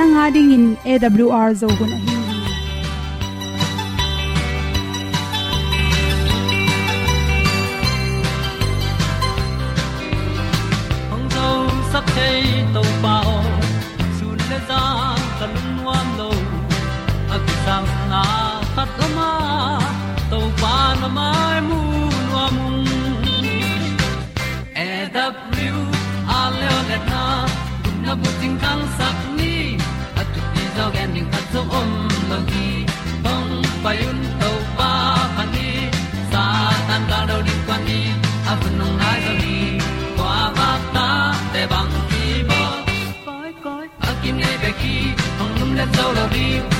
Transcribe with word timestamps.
Nanga 0.00 0.24
ding 0.34 0.50
in 0.56 0.64
awr 0.92 1.48
zo 1.60 1.68
gun 1.78 1.90
ahi 1.96 2.14
hong 11.10 11.26
zo 11.34 11.46
sak 11.92 12.06
chei 12.16 12.42
to 12.74 12.82
pao 13.04 13.34
sun 14.18 14.38
le 14.50 14.58
za 14.68 14.80
ta 15.38 15.46
lun 15.54 15.68
nuam 15.76 16.06
lo 16.20 16.30
a 17.34 17.40
ki 17.46 17.54
sam 17.64 17.84
na 18.12 18.22
khat 18.74 19.00
o 19.06 19.08
ma 19.16 19.30
to 20.30 20.38
pa 20.62 20.74
na 21.00 21.08
mai 21.18 21.58
mu 21.68 21.80
nuam 22.28 22.56
e 24.86 24.88
da 25.18 25.26
pru 25.50 25.74
a 26.38 26.40
le 26.58 26.68
o 26.78 26.80
le 26.92 26.98
na 27.10 27.24
gun 27.82 27.96
na 28.06 28.12
bu 28.22 28.30
ting 28.40 28.56
kang 28.64 28.84
sak 28.98 29.16
hong 46.00 46.14
lum 46.14 46.79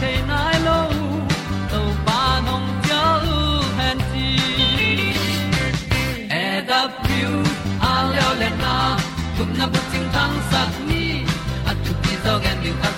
chiu 0.00 0.06
the 0.06 0.26
nai 0.30 0.58
lo 0.66 0.78
to 1.70 1.80
pa 2.06 2.40
nong 2.46 2.68
pia 2.82 3.02
u 3.34 3.38
han 3.78 3.98
ti 4.10 4.28
e 6.42 6.44
da 6.68 6.80
piu 7.02 7.32
a 7.90 7.92
leo 8.12 8.30
le 8.40 8.50
na 8.62 8.74
gup 9.36 9.50
na 9.58 9.66
bu 9.72 9.80
chiu 9.90 10.02
sat 10.50 10.72
ni 10.88 11.04
at 11.70 11.76
tu 11.84 11.92
pi 12.02 12.12
zo 12.24 12.34
gen 12.44 12.56
ni 12.62 12.70
at 12.88 12.97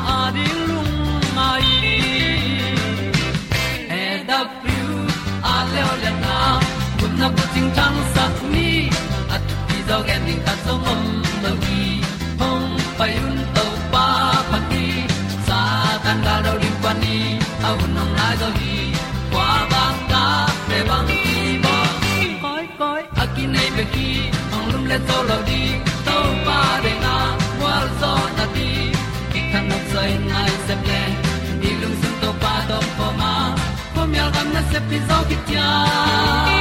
ting 7.53 7.69
tang 7.77 7.97
sat 8.13 8.33
ni 8.53 8.69
at 9.35 9.43
ti 9.67 9.77
dog 9.89 10.07
ending 10.15 10.41
ta 10.45 10.53
song 10.65 10.81
mom 10.85 11.01
no 11.43 11.51
gi 11.63 11.81
hong 12.41 12.67
pai 12.97 13.11
un 13.27 13.37
to 13.55 13.65
pa 13.93 14.05
pa 14.51 14.59
ti. 14.69 14.85
Sa 15.47 15.59
tan 16.03 16.17
da 16.25 16.35
do 16.45 16.53
ri 16.61 16.71
pa 16.83 16.91
ni. 17.03 17.17
Au 17.67 17.77
nong 17.95 18.13
lai 18.19 18.33
do 18.41 18.49
gi 18.59 18.77
kwa 19.33 19.49
ba 19.71 19.83
ta 20.11 20.23
pe 20.67 20.77
bang 20.89 21.09
ti 21.23 21.35
ba 21.65 21.75
koi 22.43 22.65
koi 22.79 23.01
a 23.21 23.25
ki 23.33 23.43
nei 23.53 23.69
be 23.75 23.83
ki 23.93 24.09
hong 24.51 24.67
lum 24.71 24.83
le 24.91 24.97
to 25.09 25.17
lo 25.29 25.37
di 25.49 25.61
to 26.07 26.17
pa 26.47 26.59
de 26.83 26.93
na 27.03 27.15
wa 27.61 27.75
zo 27.99 28.13
na 28.37 28.45
ti 28.55 28.69
ki 29.31 29.41
kan 29.51 29.63
no 29.69 29.77
sai 29.91 30.11
nai 30.31 30.49
se 30.65 30.75
ple 30.83 31.01
ni 31.61 31.69
lung 31.81 31.97
sun 32.01 32.13
to 32.23 32.29
pa 32.43 32.53
do 32.69 32.79
po 32.97 33.07
ma. 33.19 33.33
Po 33.93 34.01
mi 34.11 34.17
al 34.25 34.29
gam 34.35 34.47
na 34.55 34.61
se 34.71 34.79
pi 34.89 34.97
zo 35.07 35.17
ki 35.29 35.37
ti 35.47 36.60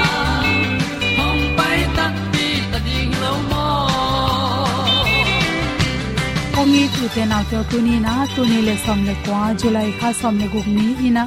kongi 6.91 7.03
tu 7.03 7.15
te 7.15 7.25
na 7.27 7.39
tu 7.71 7.79
ni 7.83 8.01
na 8.01 8.27
tu 8.35 8.43
ni 8.51 8.59
le 8.63 8.75
som 8.85 9.01
le 9.05 9.15
kwa 9.25 9.55
july 9.61 9.91
kha 9.99 10.13
som 10.21 10.39
le 10.39 10.47
gup 10.53 10.67
ni 10.67 10.87
ina 11.07 11.25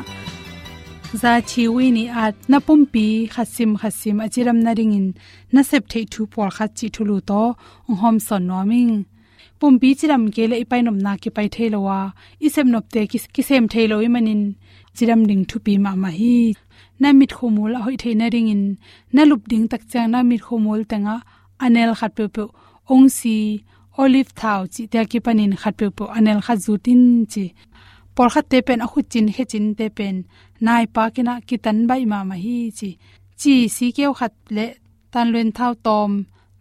za 1.21 1.42
chi 1.50 1.63
wi 1.68 1.92
ni 1.92 2.04
at 2.24 2.36
na 2.50 2.57
pum 2.65 2.81
pi 2.94 3.06
khasim 3.33 3.71
khasim 3.81 4.18
achiram 4.25 4.60
na 4.65 4.71
ring 4.77 4.94
in 5.00 5.07
na 5.54 5.62
sep 5.69 5.83
thei 5.92 6.06
thu 6.13 6.21
por 6.33 6.50
khat 6.56 6.71
chi 6.77 6.88
thulu 6.95 7.18
to 7.30 7.42
hom 8.01 8.18
son 8.27 8.44
noming 8.50 8.94
pum 9.60 9.74
bi 9.81 9.89
chiram 10.00 10.24
ke 10.36 10.44
le 10.51 10.56
ipai 10.63 10.81
nom 10.86 10.98
na 11.06 11.12
ki 11.21 11.30
pai 11.36 11.48
theilowa 11.56 12.00
isem 12.45 12.68
nop 12.74 12.86
te 12.94 13.01
ki 13.33 13.42
sem 13.50 13.65
thailo 13.74 13.98
i 14.07 14.10
manin 14.15 14.44
chiram 14.95 15.21
ding 15.30 15.44
thu 15.50 15.57
pi 15.65 15.74
ma 15.86 15.92
ma 16.04 16.10
hi 16.19 16.36
na 17.01 17.07
mit 17.19 17.31
khomul 17.38 17.74
hoi 17.83 17.95
theina 18.01 18.27
ring 18.33 18.50
in 18.56 18.63
na 19.15 19.21
lup 19.30 19.44
ding 19.51 19.65
tak 19.71 19.83
chang 19.92 20.10
na 20.13 20.19
mit 20.30 20.42
khomul 20.48 20.81
tanga 20.92 21.15
anel 21.65 21.92
khat 22.00 22.12
pe 22.18 22.24
pe 22.36 22.44
ong 22.94 23.07
si 23.18 23.38
olive 24.01 24.31
thau, 24.39 24.61
chi 24.73 24.83
te 24.91 24.99
ki 25.11 25.19
panin 25.25 25.53
khat 25.61 25.73
pe 25.79 25.87
po 25.97 26.03
anel 26.17 26.39
khat 26.45 26.59
zutin 26.65 27.03
chi. 27.31 27.45
Por 28.15 28.27
khat 28.33 28.45
te 28.51 28.57
pen 28.67 28.83
a 28.85 28.87
khu 28.91 28.99
chin 29.11 29.27
he 29.35 29.43
chin 29.51 29.67
te 29.77 29.85
pen. 29.97 30.15
Nai 30.65 30.85
pa 30.95 31.03
kina 31.15 31.33
ki 31.47 31.55
tan 31.63 31.77
bai 31.89 32.03
ma 32.11 32.19
ma 32.29 32.35
hi 32.43 32.57
chi. 32.77 32.89
Chi 33.39 33.53
si 33.75 33.85
keu 33.97 34.11
khat 34.19 34.33
le 34.55 34.67
tan 35.13 35.27
luen 35.33 35.49
thau 35.57 35.73
tom, 35.85 36.11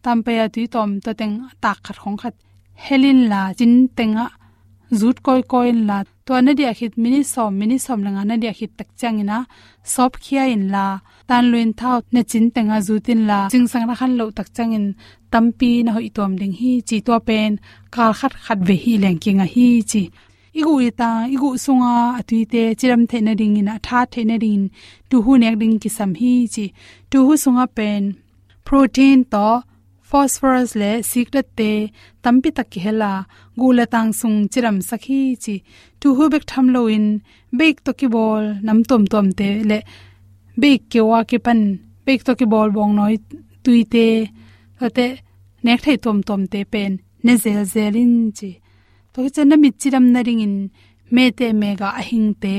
tam 0.04 0.18
pe 0.26 0.32
a 0.44 0.46
tui 0.54 0.66
tom 0.74 0.90
to 1.04 1.10
teng 1.20 1.34
tak 1.62 1.78
khat 1.84 1.96
khong 2.02 2.18
khat. 2.22 2.34
Helin 2.84 3.20
la 3.32 3.40
chin 3.58 3.74
tenga 3.96 4.26
zut 5.00 5.16
koi 5.26 5.42
koi 5.52 5.70
la 5.88 5.98
to 6.26 6.34
na 6.44 6.52
dia 6.58 6.72
khit 6.78 6.94
mini 7.02 7.20
som 7.32 7.50
mini 7.60 7.76
som 7.86 7.98
langa 8.06 8.22
na 8.28 8.34
dia 8.42 8.52
khit 8.58 8.72
tak 8.78 8.88
chang 9.00 9.20
ina. 9.22 9.38
Sop 9.92 10.12
khia 10.24 10.42
in 10.54 10.64
la, 10.74 10.86
tan 11.28 11.44
luin 11.52 11.70
thau 11.80 11.96
na 12.14 12.20
chin 12.30 12.46
tenga 12.54 12.78
zutin 12.86 13.20
la. 13.30 13.38
Ching 13.52 13.66
sang 13.72 13.84
na 13.88 13.94
khan 14.00 14.12
lo 14.18 14.24
tak 14.38 14.48
chang 14.56 14.72
in 14.78 14.86
tampi 15.32 15.72
na 15.84 15.90
hoi 15.96 16.08
tom 16.16 16.32
ding 16.40 16.54
hi 16.60 16.70
chi 16.88 16.96
to 17.06 17.14
pen. 17.28 17.52
Kal 17.94 18.12
khat 18.18 18.32
khat 18.44 18.58
ve 18.66 18.76
hi 18.84 18.92
leng 19.02 19.18
kinga 19.22 19.46
hi 19.54 19.66
chi. 19.90 20.02
Igu 20.60 20.72
ita, 20.88 21.10
igu 21.34 21.48
sunga 21.64 21.92
atuite 22.20 22.62
chiram 22.78 23.02
theina 23.10 23.32
ding 23.40 23.56
ina, 23.60 23.74
tha 23.86 23.98
theina 24.12 24.36
ding 24.44 24.64
tu 25.10 25.16
hu 25.24 25.32
nek 25.42 25.54
ding 25.60 25.76
ki 25.82 25.90
sam 25.98 26.10
hi 26.20 26.32
chi. 26.54 26.64
Tu 27.10 27.18
hu 27.26 27.32
sunga 27.44 27.64
pen. 27.76 28.02
Protein 28.66 29.20
to 29.32 29.46
phosphorus 30.12 30.70
le 30.80 30.90
secret 31.10 31.48
te 31.58 31.70
tampi 32.22 32.50
tak 32.56 32.68
ki 32.72 32.80
hela 32.84 33.12
gula 33.60 33.84
tang 33.92 34.10
sung 34.20 34.38
chiram 34.52 34.78
sakhi 34.88 35.20
chi 35.44 35.54
tu 36.00 36.08
hu 36.16 36.24
bek 36.32 36.44
tham 36.50 36.66
lo 36.74 36.82
in 36.96 37.06
bek 37.58 37.76
to 37.84 37.92
ki 38.00 38.08
bol 38.14 38.44
nam 38.66 38.78
tom 38.88 39.02
tom 39.12 39.26
te 39.38 39.48
le 39.70 39.78
bek 40.62 40.80
ke 40.92 41.00
wa 41.10 41.20
ke 41.30 41.38
pan 41.46 41.60
bek 42.06 42.20
to 42.26 42.32
ki 42.38 42.46
bol 42.52 42.68
bong 42.76 42.92
noi 42.98 43.14
tuite 43.64 44.06
te 44.96 45.06
nek 45.64 45.80
thai 45.84 45.96
tom 46.04 46.18
tom 46.28 46.42
te 46.52 46.60
pen 46.72 46.92
ne 47.24 47.32
zel 47.44 47.62
zelin 47.74 48.14
chi 48.38 48.50
to 49.12 49.18
chen 49.34 49.46
na 49.50 49.56
mit 49.62 49.74
chiram 49.80 50.06
na 50.14 50.20
ring 50.26 50.42
in 50.46 50.56
me 51.14 51.24
te 51.38 51.46
me 51.60 51.70
ga 51.80 51.88
ahing 52.00 52.30
te 52.42 52.54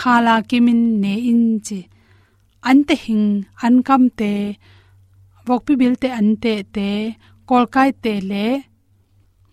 khala 0.00 0.34
kimin 0.48 0.82
ne 1.02 1.14
in 1.30 1.42
chi 1.66 1.80
an 2.68 2.78
te 2.88 2.94
hing 3.04 3.28
an 3.64 3.74
kam 3.88 4.02
te 4.18 4.32
vok 5.50 5.62
pi 5.66 5.74
bil 5.80 5.94
te 6.02 6.08
an 6.20 6.28
te 6.42 6.54
te, 6.74 6.90
kol 7.48 7.64
te 8.04 8.14
le 8.30 8.46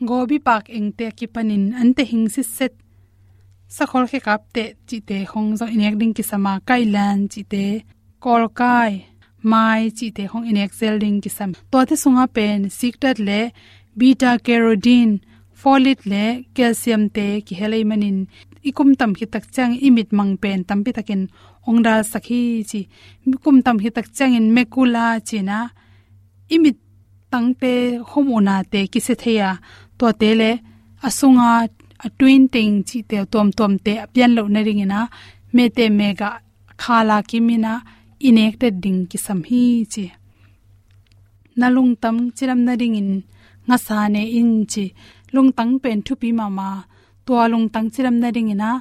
gobi 0.10 0.38
pak 0.48 0.64
eng 0.78 0.90
te 0.98 1.06
ki 1.18 1.26
panin 1.34 1.64
an 1.82 1.90
te 1.98 2.04
hing 2.12 2.28
si 2.34 2.44
set. 2.44 2.74
Sa 3.76 3.84
khol 3.90 4.06
khe 4.12 4.20
kap 4.28 4.42
te, 4.56 4.64
chi 4.88 4.98
te 5.10 5.18
khong 5.32 5.50
zo 5.60 5.66
inek 5.76 5.96
ding 6.00 6.14
ki 6.18 6.24
sama 6.32 6.54
kai 6.68 6.84
lan, 6.96 7.18
chi 7.32 7.42
te 7.54 7.66
kolkai 8.24 8.94
mai, 9.52 9.82
chi 9.98 10.08
te 10.18 10.24
khong 10.32 10.46
inek 10.52 10.72
sel 10.80 10.96
ding 11.04 11.18
ki 11.24 11.30
sam. 11.38 11.52
To 11.72 11.80
te 11.90 11.96
sunga 12.04 12.26
pen 12.36 12.70
siktat 12.80 13.18
le, 13.28 13.42
beta 14.00 14.32
carotene, 14.46 15.20
folate 15.62 16.06
le, 16.12 16.26
calcium 16.56 17.04
te 17.16 17.28
ki 17.46 17.54
helai 17.60 17.84
manin. 17.90 18.18
Ikum 18.70 18.90
tam 19.00 19.12
hi 19.18 19.26
tak 19.34 19.46
chang 19.56 19.74
imit 19.88 20.10
mang 20.18 20.34
pen, 20.42 20.60
tam 20.68 20.80
pi 20.86 20.92
takin 20.98 21.22
ongda 21.70 21.96
sakhi 22.12 22.42
chi. 22.70 22.82
Ikum 23.26 23.58
tam 23.66 23.78
hi 23.84 23.90
tak 23.98 24.08
chang 24.18 24.34
in 24.40 24.48
mekula 24.56 25.06
china 25.30 25.60
imit 26.56 26.78
tangte 27.32 27.72
homona 28.10 28.56
te 28.72 28.80
kise 28.92 29.14
theya 29.22 29.50
to 29.98 30.06
te 30.22 30.30
le 30.40 30.52
asunga 31.08 31.50
a 32.06 32.08
twin 32.18 32.44
ting 32.54 32.76
chi 32.88 32.98
te 33.10 33.18
tom 33.34 33.48
tom 33.58 33.74
te 33.86 33.94
apyan 34.06 34.32
lo 34.38 34.42
na 34.54 34.60
ring 34.68 34.84
ina, 34.86 35.00
me 35.56 35.64
te 35.78 35.86
mega 36.00 36.30
khala 36.82 37.18
kimina, 37.30 37.74
inek 38.28 38.54
te 38.62 38.68
ding 38.84 39.02
ki 39.10 39.18
sam 39.26 39.40
hi 39.50 39.64
chi. 39.94 40.06
Nalung 41.60 41.94
tam 42.02 42.16
chiram 42.38 42.62
na 42.68 42.74
ring 42.82 42.98
in 43.02 43.12
nga 43.68 43.78
sa 43.86 43.98
ne 44.14 44.24
in 44.40 44.52
chi. 44.72 44.86
Lung 45.34 45.52
tang 45.58 45.74
pen 45.84 46.00
thu 46.06 46.14
pi 46.22 46.30
mama 46.40 46.70
to 47.26 47.34
lung 47.52 47.68
tang 47.74 47.88
chiram 47.94 48.16
na 48.22 48.30
ring 48.36 48.52
ina, 48.56 48.72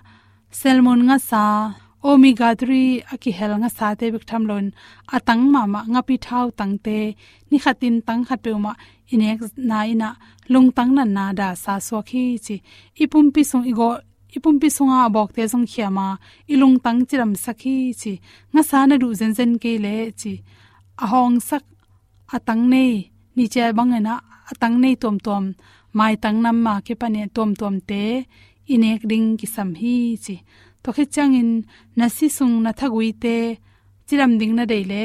salmon 0.59 1.01
nga 1.09 1.17
sa 1.29 1.43
omega 2.03 2.49
3 2.55 3.03
aki 3.13 3.31
hel 3.39 3.53
nga 3.61 3.71
sa 3.77 3.87
te 3.99 4.07
bik 4.15 4.25
tham 4.31 4.43
lon 4.51 4.67
atang 5.17 5.45
mama 5.55 5.81
nga 5.93 6.03
pi 6.09 6.17
thau 6.27 6.47
tang 6.59 6.75
te. 6.85 6.99
Ni 7.51 7.57
khatin 7.65 7.97
tang 8.07 8.23
khat 8.29 8.41
pe 8.45 8.51
ma 8.65 8.73
inek 9.13 9.41
na 9.71 9.79
ina 9.93 10.11
lung 10.53 10.69
tang 10.77 10.93
na 10.97 11.05
na 11.17 11.25
da 11.41 11.49
sa 11.63 11.75
so 11.87 11.99
khi 12.09 12.25
chi. 12.47 12.57
Ipum 13.03 13.27
pi 13.35 13.43
sung 13.51 13.65
igo, 13.71 13.89
ipum 14.37 14.57
pi 14.63 14.69
sunga 14.77 15.01
bok 15.15 15.31
te 15.37 15.43
song 15.53 15.67
khiama 15.71 16.07
ilung 16.53 16.77
tang 16.85 17.01
chiram 17.09 17.33
sakhi 17.45 17.77
chi. 18.01 18.13
Nga 18.53 18.63
sa 18.71 18.79
na 18.89 18.95
du 19.03 19.09
zen 19.19 19.33
zen 19.39 19.53
ke 19.63 19.73
le 19.85 19.97
chi. 20.21 20.33
Ahong 21.05 21.37
sak 21.49 21.65
atang 22.37 22.65
nei. 22.73 22.95
Ni 23.37 23.45
che 23.53 23.65
bang 23.77 23.93
na 24.07 24.15
atang 24.51 24.77
nei 24.83 24.95
tom 25.03 25.17
tom. 25.27 25.45
Mai 25.99 26.15
tang 26.23 26.39
nam 26.45 26.57
ma 26.67 26.75
ke 26.87 26.95
pa 27.01 27.07
ne 27.15 27.23
tom 27.37 27.51
tom 27.61 27.75
te. 27.89 28.05
Inek 28.75 29.03
ding 29.11 29.29
ki 29.39 29.47
sam 29.55 29.71
hi 29.81 29.97
chi 30.25 30.37
to 30.87 30.93
khe 30.97 31.05
changin 31.15 31.51
nasi 31.99 32.27
sung 32.37 32.55
na 32.65 32.71
thagui 32.81 33.09
te 33.23 33.37
chiram 34.07 34.33
ding 34.41 34.55
na 34.59 34.65
deile 34.73 35.03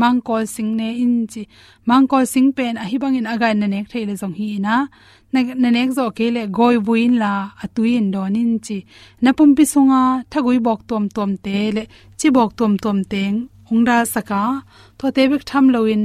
mangkol 0.00 0.44
sing 0.54 0.70
ne 0.76 0.88
in 1.04 1.14
chi, 1.32 1.42
mangkol 1.88 2.24
sing 2.32 2.48
pen 2.56 2.74
a 2.82 2.84
hibang 2.90 3.16
in 3.18 3.26
aga 3.32 3.48
na 3.54 3.66
nek 3.74 3.86
theile 3.92 4.14
jong 4.20 4.34
hi 4.38 4.48
na 4.66 4.74
na 5.32 5.68
nek 5.76 5.90
zo 5.98 6.04
ke 6.18 6.26
le 6.36 6.42
goi 6.58 6.76
buin 6.86 7.14
la 7.22 7.32
atuin 7.64 8.06
don 8.14 8.36
in 8.42 8.52
chi. 8.66 8.78
Na 9.22 9.30
pum 9.36 9.50
pi 9.56 9.64
sunga 9.72 10.02
thagui 10.32 10.58
bok 10.66 10.80
tom 10.88 11.04
tom 11.16 11.30
te 11.44 11.56
le, 11.76 11.84
chi 12.18 12.28
bok 12.36 12.50
tom 12.58 12.72
tom 12.84 12.98
teng 13.12 13.36
ongda 13.70 13.96
saka. 14.14 14.42
To 14.98 15.04
te 15.16 15.22
bek 15.30 15.44
tham 15.50 15.66
loin 15.74 16.02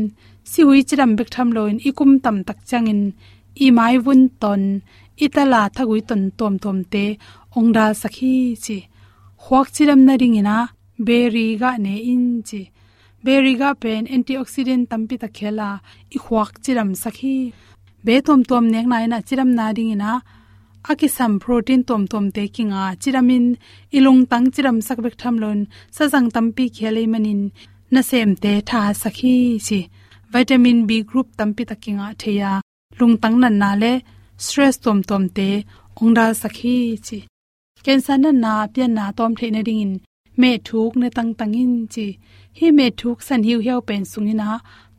si 0.51 0.62
hui 0.68 0.79
chiram 0.88 1.12
bek 1.18 1.29
tham 1.35 1.50
loin 1.57 1.75
ikum 1.89 2.12
tam 2.24 2.38
tak 2.47 2.59
changin 2.69 3.01
i 3.65 3.68
mai 3.77 3.95
vun 4.06 4.21
ton 4.42 4.63
itala 5.25 5.62
thagui 5.75 6.01
ton 6.09 6.21
tom 6.39 6.54
tom 6.63 6.77
te 6.94 7.06
ongda 7.57 7.86
sakhi 8.01 8.33
chi. 8.63 8.77
Huak 9.44 9.68
chiram 9.75 10.01
na 10.07 10.13
ringina 10.21 10.57
berry 11.07 11.48
ga 11.62 11.71
ne 11.86 11.95
in 12.13 12.25
chi. 12.48 12.62
Berry 13.25 13.54
ga 13.62 13.69
pen 13.81 14.04
antioxidant 14.15 14.86
tampi 14.92 15.15
ta 15.21 15.27
khela 15.38 15.69
i 16.15 16.18
huak 16.25 16.51
chiram 16.63 16.89
sakhi. 17.04 17.38
Be 18.06 18.15
tom 18.27 18.42
tom 18.50 18.65
nek 18.74 18.86
na 18.92 18.98
ina 19.06 19.19
chiram 19.27 19.50
na 19.57 19.65
ringina 19.77 20.12
aki 20.92 21.07
sam 21.18 21.33
protein 21.44 21.81
tom 21.89 22.03
tom 22.12 22.25
te 22.36 22.44
kinga 22.56 22.83
chiramin 23.01 23.45
ilung 23.98 24.21
tang 24.31 24.48
chiram 24.53 24.77
sakbek 24.88 25.15
thamlon 25.21 25.60
sajang 25.96 26.27
tampi 26.36 26.65
khele 26.75 27.03
manin 27.13 27.41
na 27.93 28.01
sem 28.10 28.29
te 28.43 28.53
tha 28.70 28.82
sakhi 29.03 29.36
chi. 29.67 29.79
Vitamin 30.34 30.79
b 30.88 30.91
group 31.10 31.27
tampi 31.39 31.63
takinga 31.70 32.08
theya 32.22 32.51
lungtang 33.00 33.38
nan 33.44 33.56
na 33.62 33.70
le 33.82 33.92
stress 34.44 34.75
tom 34.84 35.00
tom 35.10 35.24
te 35.38 35.50
ongda 36.01 36.25
sakhi 36.42 36.75
chi 37.08 37.18
cancer 37.86 38.18
na 38.24 38.32
na 38.44 38.54
pian 38.74 38.92
na 38.98 39.06
tom 39.18 39.32
the 39.39 39.48
na 39.56 39.62
ring 39.68 39.82
in 39.86 39.94
me 40.42 40.51
thuk 40.68 40.92
ne 41.01 41.08
tang 41.18 41.32
tang 41.39 41.56
in 41.63 41.74
chi 41.94 42.08
hi 42.58 42.68
me 42.77 42.86
thuk 43.00 43.18
san 43.27 43.42
hiu 43.48 43.58
hiu 43.66 43.80
pen 43.88 44.04
sungina 44.12 44.50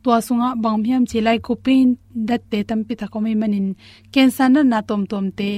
tua 0.03 0.17
sunga 0.27 0.49
bang 0.63 0.79
hiam 0.87 1.03
chi 1.09 1.19
lai 1.27 1.37
ko 1.45 1.53
pin 1.65 1.87
dat 2.27 2.41
te 2.51 2.59
tam 2.69 2.79
pi 2.87 2.93
ta 2.99 3.05
ko 3.13 3.17
mai 3.25 3.35
manin 3.41 3.67
cancer 4.13 4.49
na 4.55 4.61
na 4.71 4.79
tom 4.89 5.01
tom 5.11 5.25
te 5.39 5.51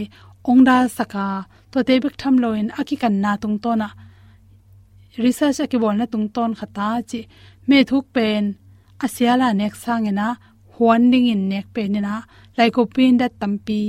ongda 0.49 0.77
saka 0.97 1.25
to 1.71 1.77
te 1.87 1.93
bik 2.03 2.15
tham 2.21 2.35
loin 2.43 2.67
aki 2.79 2.95
kan 3.01 3.15
na 3.23 3.31
tung 3.41 3.57
to 3.63 3.71
na 3.81 3.87
research 5.23 5.59
aki 5.65 5.77
bol 5.83 5.95
na 5.99 6.05
tung 6.13 6.27
ton 6.35 6.51
khata 6.59 6.89
chi 7.09 7.19
me 7.67 7.77
thuk 7.89 8.05
pen 8.15 8.43
asiala 9.05 9.47
nek 9.59 9.73
sangena 9.83 10.27
huan 10.81 11.11
ding 11.11 11.27
in 11.33 11.41
nek 11.51 11.65
pe 11.75 11.81
ni 11.93 11.99
na, 12.07 12.15
lai 12.57 12.69
ko 12.75 12.81
pin 12.95 13.13
dat 13.21 13.33
tampi 13.41 13.81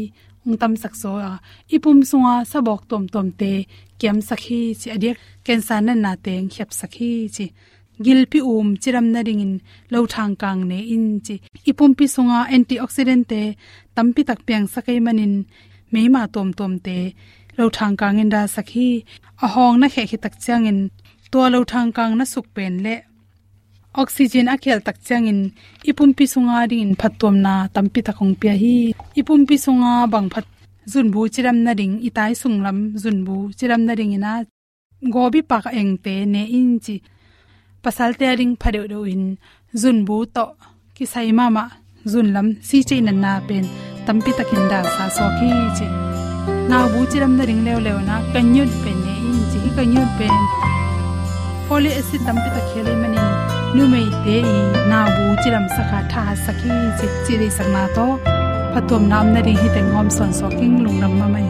ung 0.45 0.57
tam 0.61 0.73
sak 0.83 0.95
so 1.03 1.11
a 1.17 1.23
ah, 1.31 1.39
ipum 1.75 1.99
sunga 2.11 2.35
sabok 2.51 2.83
tom 2.91 3.05
tom 3.13 3.29
te, 3.41 3.53
kem 4.01 4.19
sakhi 4.29 4.61
chi 4.81 4.89
adiek 4.97 5.17
cancer 5.47 5.81
na 5.87 5.95
na 6.05 6.13
teng, 6.25 6.47
khep 6.55 6.71
sakhi 6.81 7.13
chi. 7.37 7.47
Gilpi 8.05 8.39
um 8.53 8.69
chiram 8.83 9.07
na 9.15 9.21
ringin 9.29 9.55
lo 9.93 9.99
thang 10.15 10.35
kang 10.43 10.61
ne 10.71 10.79
in 10.95 11.07
chi. 11.27 11.35
Ipum 11.71 11.91
pi 11.99 12.05
sunga 12.15 12.39
antioxidant 12.55 13.25
te 13.31 13.43
tampi 13.97 14.21
tak 14.29 14.41
piang 14.47 14.67
sakai 14.75 14.99
manin 15.07 15.35
meima 15.93 16.23
tom 16.35 16.49
tom 16.59 16.73
te, 16.87 16.99
lo 17.59 17.65
thang 17.77 17.95
kang 18.01 18.17
in 18.23 18.31
da 18.35 18.43
sakhi 18.55 18.89
a 19.45 19.47
hong 19.55 19.77
na 19.81 19.87
khe 19.95 20.03
khi 20.11 20.17
tak 20.25 20.35
changin 20.45 20.79
to 21.33 21.39
lo 21.55 21.61
thang 21.73 21.91
kang 21.97 22.13
na 22.19 22.25
suk 22.33 22.47
pen 22.55 22.75
le 22.85 22.95
oxygen 23.95 24.49
a 24.49 24.57
khel 24.63 24.81
tak 24.87 24.97
changin. 25.07 25.53
Ipumpi 25.91 26.25
sunga 26.33 26.59
ring 26.71 26.95
phatom 27.01 27.35
na 27.45 27.69
tampi 27.75 28.01
takong 28.07 28.35
pia 28.41 28.55
hi. 28.63 28.95
Ipumpi 29.21 29.57
sunga 29.65 29.93
bang 30.13 30.29
phat 30.33 30.47
zun 30.93 31.11
bu 31.13 31.29
chiram 31.35 31.59
na 31.65 31.73
ring, 31.79 31.95
itai 32.09 32.33
sunglam 32.41 32.79
zun 33.03 33.25
bu 33.27 33.37
chiram 33.59 33.83
na 33.87 33.93
ring 33.99 34.13
ina. 34.19 34.33
Gobi 35.13 35.41
pak 35.43 35.67
eng 35.81 35.99
te 36.05 36.25
ne 36.25 36.43
in 36.59 36.81
chi. 36.85 36.97
Pasal 37.83 38.11
te 38.19 38.27
ring 38.39 38.55
phare 38.57 38.83
do 38.93 39.05
in 39.05 39.25
zun 39.75 40.05
bu 40.07 40.17
to 40.35 40.45
ki 40.95 41.05
sai 41.13 41.31
mama 41.39 41.65
zun 42.13 42.29
lam 42.35 42.49
si 42.69 42.79
che 42.89 42.97
na 43.01 43.13
na 43.13 43.33
pen. 43.49 43.65
Tampi 44.07 44.31
takin 44.39 44.65
da 44.71 44.79
sa 44.95 45.05
so 45.17 45.25
khi 45.39 45.51
chi. 45.77 45.87
Na 46.71 46.79
bu 46.93 47.01
chiram 47.11 47.33
na 47.39 47.45
ring 47.49 47.63
lew 47.67 47.79
lew 47.87 47.99
na 48.09 48.15
kanyut 48.33 48.71
pen 48.83 48.99
ne 49.05 49.15
in 49.29 49.39
chi. 49.51 49.59
Kanyut 49.77 50.11
pen. 50.19 50.37
Folic 51.67 51.99
acid 52.01 52.21
tampi 52.27 52.49
ta 53.73 53.79
khele 53.79 53.79
manin 53.79 53.79
nu 53.79 53.89
mei 53.89 54.09
te 54.25 54.37
i 54.39 54.89
na 54.89 55.05
bu 55.05 55.37
chiram 55.45 55.67
sakha 55.69 56.01
tha 56.09 56.35
sakhi 56.47 56.71
chi 56.99 57.07
chi 57.27 57.37
ri 57.37 57.49
sakna 57.51 57.89
to 57.95 58.07
phatom 58.75 59.09
nam 59.09 59.35
na 59.35 59.41
ri 59.41 59.53
hi 59.53 59.69
teng 59.75 59.91
hom 59.93 60.11
son 60.11 60.33
so 60.33 60.49
king 60.49 60.85
lung 60.85 61.01
nam 61.01 61.19
ma 61.19 61.27
mai. 61.29 61.49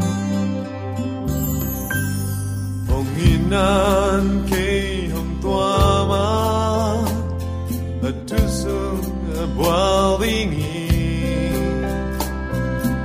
Hong 2.88 3.06
inan 3.30 4.46
ke 4.50 4.66
hong 5.14 5.32
tua 5.42 6.06
ma 6.10 6.26
tu 8.26 8.38
sung 8.48 9.02
bwa 9.56 10.18
ding 10.20 10.54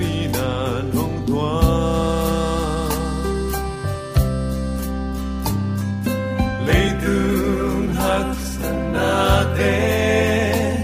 na 9.56 9.62
te 9.62 10.76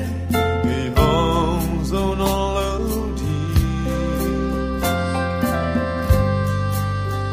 vì 0.64 0.90
dâu 1.84 2.14
lâu 2.14 2.80
đi. 3.16 3.62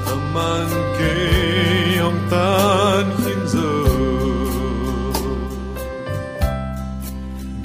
Aman 0.05 0.67
ông 2.00 2.27
tan 2.31 3.05
giờ. 3.48 3.69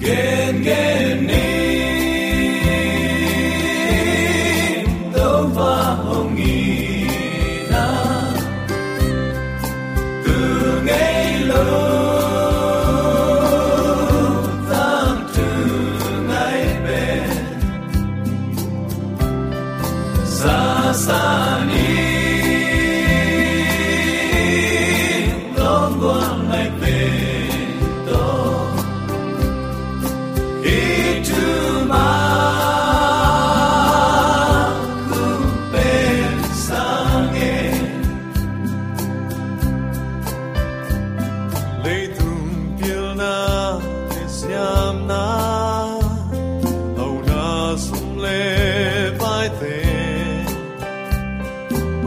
Gen 0.00 0.62
gen 0.62 1.34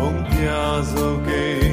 mong 0.08 0.24
pia 0.32 0.80
zo 0.88 1.20
ke 1.28 1.67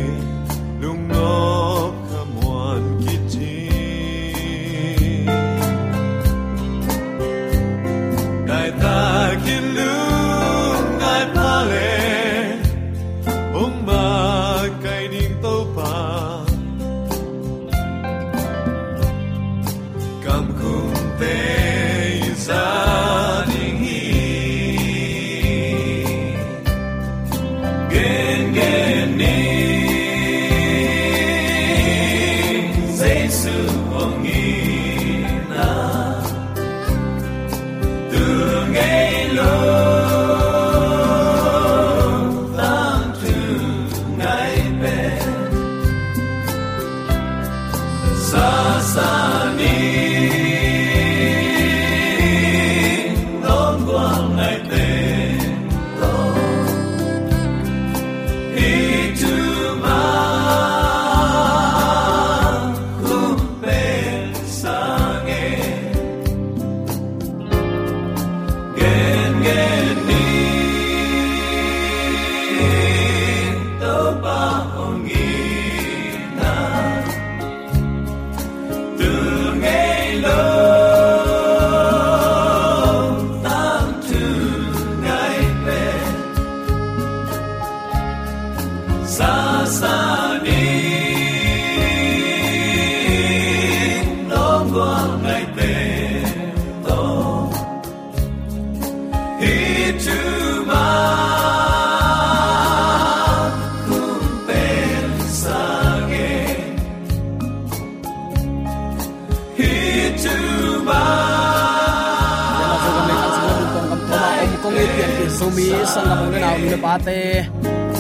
mi 115.57 115.67
sang 115.93 116.07
kam 116.11 116.21
ne 116.33 116.39
naw 116.45 116.57
ni 116.63 116.77
pa 116.85 116.93
te 117.07 117.19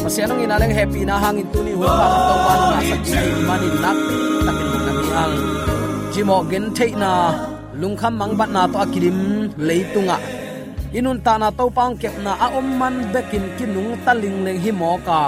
pasianong 0.02 0.42
inaleng 0.44 0.74
happy 0.78 1.00
na 1.08 1.14
hangin 1.22 1.46
tuni 1.52 1.72
hu 1.78 1.84
pa 1.98 2.06
kam 2.12 2.22
to 2.28 2.34
pa 2.46 2.54
na 2.60 2.78
sa 2.88 2.96
ki 3.04 3.12
mani 3.48 3.68
nak 3.84 3.98
takin 4.46 4.68
na 4.86 4.92
mi 4.98 5.08
ang 5.22 5.34
jimo 6.12 6.38
gen 6.50 6.64
thei 6.76 6.90
na 7.02 7.12
lungkham 7.80 8.14
mang 8.20 8.32
bat 8.38 8.50
na 8.56 8.62
to 8.72 8.76
akirim 8.84 9.18
leitunga 9.66 10.18
inun 10.98 11.18
ta 11.26 11.34
na 11.42 11.48
to 11.58 11.64
pang 11.76 11.94
kep 12.02 12.14
na 12.24 12.32
a 12.44 12.46
om 12.58 12.68
man 12.80 12.94
bekin 13.12 13.44
kinung 13.56 13.92
taling 14.04 14.38
leng 14.46 14.60
hi 14.64 14.72
mo 14.80 14.92
ka 15.06 15.20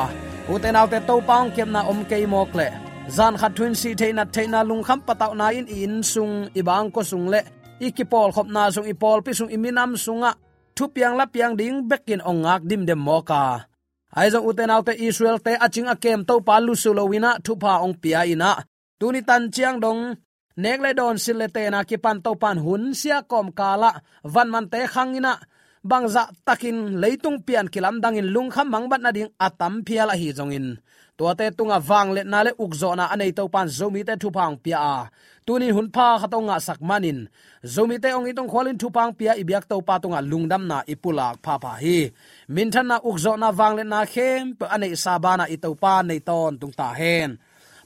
uten 0.52 0.78
autte 0.80 0.99
to 1.09 1.14
pang 1.28 1.47
kep 1.56 1.68
na 1.75 1.80
om 1.90 2.00
kei 2.11 2.25
mo 2.33 2.42
le 2.59 2.68
zan 3.16 3.35
khat 3.40 3.52
twin 3.56 3.75
si 3.80 3.90
theina 4.00 4.25
theina 4.35 4.61
lungkham 4.71 4.99
pataw 5.06 5.33
na 5.40 5.47
in 5.59 5.66
in 5.71 5.95
sung 6.12 6.35
ibang 6.61 6.90
ko 6.95 7.02
sung 7.02 7.28
le. 7.30 7.40
Ikipol 7.87 8.33
khop 8.35 8.49
na 8.49 8.62
sung 8.75 8.88
ipol 8.92 9.18
pi 9.25 9.33
sung 9.38 9.50
iminam 9.56 9.90
sunga 10.04 10.33
thu 10.76 10.85
piang 10.95 11.14
la 11.18 11.26
piang 11.35 11.54
ding 11.61 11.76
bekin 11.90 12.21
ongak 12.30 12.62
dim 12.68 12.83
dem 12.88 13.00
moka. 13.09 13.45
Aizong 14.18 14.47
uten 14.49 14.73
autte 14.75 14.92
israel 15.06 15.38
te 15.45 15.52
aching 15.66 15.88
akem 15.95 16.21
to 16.28 16.35
pa 16.47 16.56
lu 16.66 16.75
sulowina 16.83 17.30
thu 17.45 17.52
pa 17.62 17.73
ong 17.85 17.97
pia 18.02 18.21
ina 18.33 18.52
tuni 18.99 19.21
tan 19.28 19.42
chiang 19.54 19.76
dong 19.85 20.00
nek 20.62 20.78
le 20.85 20.90
don 20.99 21.16
sil 21.25 21.37
le 21.40 21.49
te 21.54 21.62
na 21.73 21.80
ki 21.88 21.97
pan 22.04 22.18
to 22.25 22.33
pan 22.42 22.59
hun, 22.64 22.83
sia 23.00 23.18
kom 23.30 23.49
kala, 23.59 23.90
van 24.33 24.49
man 24.52 24.66
te 24.73 24.80
khangina 24.92 25.33
bangza 25.90 26.22
takin 26.46 26.78
leitung 27.02 27.38
pian 27.46 27.66
kilam 27.72 27.96
dangin 28.02 28.28
lung 28.34 28.50
kham 28.54 28.68
mang 28.72 28.86
bat 28.90 29.00
na 29.02 29.10
ding 29.16 29.30
atam 29.46 29.74
phiala 29.86 30.14
hi 30.20 30.28
zongin. 30.38 30.68
To 31.16 31.24
te 31.38 31.46
tunga 31.56 31.78
wang 31.88 32.08
le 32.16 32.22
na 32.32 32.38
le 32.46 32.52
ukzo 32.64 32.90
na 32.98 33.04
anei 33.14 33.32
to 33.38 33.44
pan 33.54 33.68
zomi 33.78 34.00
te 34.08 34.14
thu 34.20 34.28
pang 34.36 34.54
pia 34.62 34.78
a. 34.94 34.98
Tunin 35.46 35.74
hun 35.76 35.88
pha 35.94 36.06
khatonga 36.20 36.56
sak 36.66 36.80
manin. 36.88 37.18
Zomi 37.74 37.96
te 38.02 38.08
ong 38.16 38.28
itong 38.30 38.50
kholin 38.52 38.76
thu 38.80 38.88
pang 38.96 39.12
pia 39.18 39.32
ibyak 39.42 39.64
to 39.70 39.76
pa 39.88 39.94
tunga 40.02 40.20
lungdam 40.30 40.62
na 40.70 40.78
ipulak 40.92 41.34
pha 41.44 41.54
pha 41.62 41.72
hi. 41.82 41.98
Min 42.54 42.68
than 42.74 42.86
na 42.90 42.96
ukzo 43.10 43.32
na 43.40 43.48
wang 43.58 43.74
le 43.78 43.84
na 43.92 44.00
khem 44.12 44.42
pe 44.58 44.64
anei 44.74 44.92
sabana 45.04 45.44
itau 45.54 45.74
pa 45.82 45.92
nei 46.08 46.20
ton 46.28 46.52
tung 46.60 46.74
ta 46.78 46.88
hen. 47.00 47.30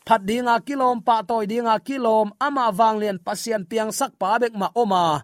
Phat 0.06 0.26
dinga 0.28 0.56
kilom, 0.66 0.98
pa 1.06 1.16
toy 1.28 1.44
dinga 1.46 1.76
kilom, 1.86 2.28
ama 2.46 2.66
wang 2.78 2.96
len 3.02 3.18
pasien 3.26 3.62
piang 3.70 3.92
sak 3.98 4.12
pa 4.20 4.40
bek 4.42 4.54
ma 4.60 4.68
oma 4.82 5.22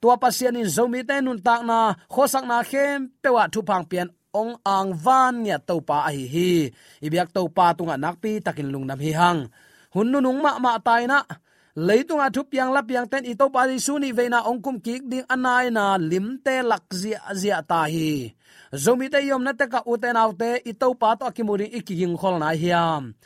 tua 0.00 0.14
pasian 0.22 0.60
in 0.60 0.68
zomi 0.76 1.00
te 1.08 1.16
nun 1.24 1.38
tak 1.46 1.60
na 1.68 1.78
khosak 2.12 2.44
na 2.50 2.56
khem 2.70 2.98
pewa 3.22 3.42
thu 3.52 3.60
phang 3.68 3.84
pian 3.90 4.08
ong 4.40 4.60
ang 4.60 4.92
van 4.92 5.34
nya 5.44 5.56
to 5.68 5.80
pa 5.88 6.12
hi 6.12 6.24
hi. 6.34 6.50
Ibyak 7.06 7.32
to 7.32 7.48
pa 7.56 7.72
tunga 7.76 7.96
nakpi 7.96 8.44
takin 8.44 8.68
lungnam 8.72 9.00
hi 9.00 9.12
hang. 9.16 9.40
Hun 9.94 10.06
nu 10.12 10.18
nung 10.20 10.40
ma 10.44 10.52
ma 10.60 10.76
tai 10.86 11.08
na 11.08 11.24
leitung 11.88 12.20
a 12.20 12.28
thup 12.28 12.52
yang 12.52 12.72
lap 12.76 12.88
yang 12.92 13.08
ten 13.08 13.24
i 13.24 13.32
to 13.40 13.46
pa 13.48 13.64
ri 13.68 13.80
su 13.80 13.96
ni 13.96 14.12
veina 14.12 14.44
ong 14.44 14.60
kum 14.64 14.76
kik 14.84 15.02
ding 15.08 15.26
anai 15.34 15.72
na 15.76 15.96
lim 16.10 16.26
te 16.44 16.60
lak 16.60 16.84
zia 16.92 17.20
zia 17.40 17.58
ta 17.70 17.88
hi. 17.88 18.36
Zomi 18.82 19.06
te 19.12 19.20
yom 19.28 19.42
na 19.44 19.52
te 19.56 19.64
ka 19.72 19.80
uten 19.92 20.20
autte 20.20 20.50
i 20.70 20.72
to 20.80 20.88
pa 21.00 21.16
to 21.18 21.24
akimuri 21.24 21.66
ikiging 21.78 22.16
khol 22.20 22.36
na 22.42 22.52
hiam 22.60 23.16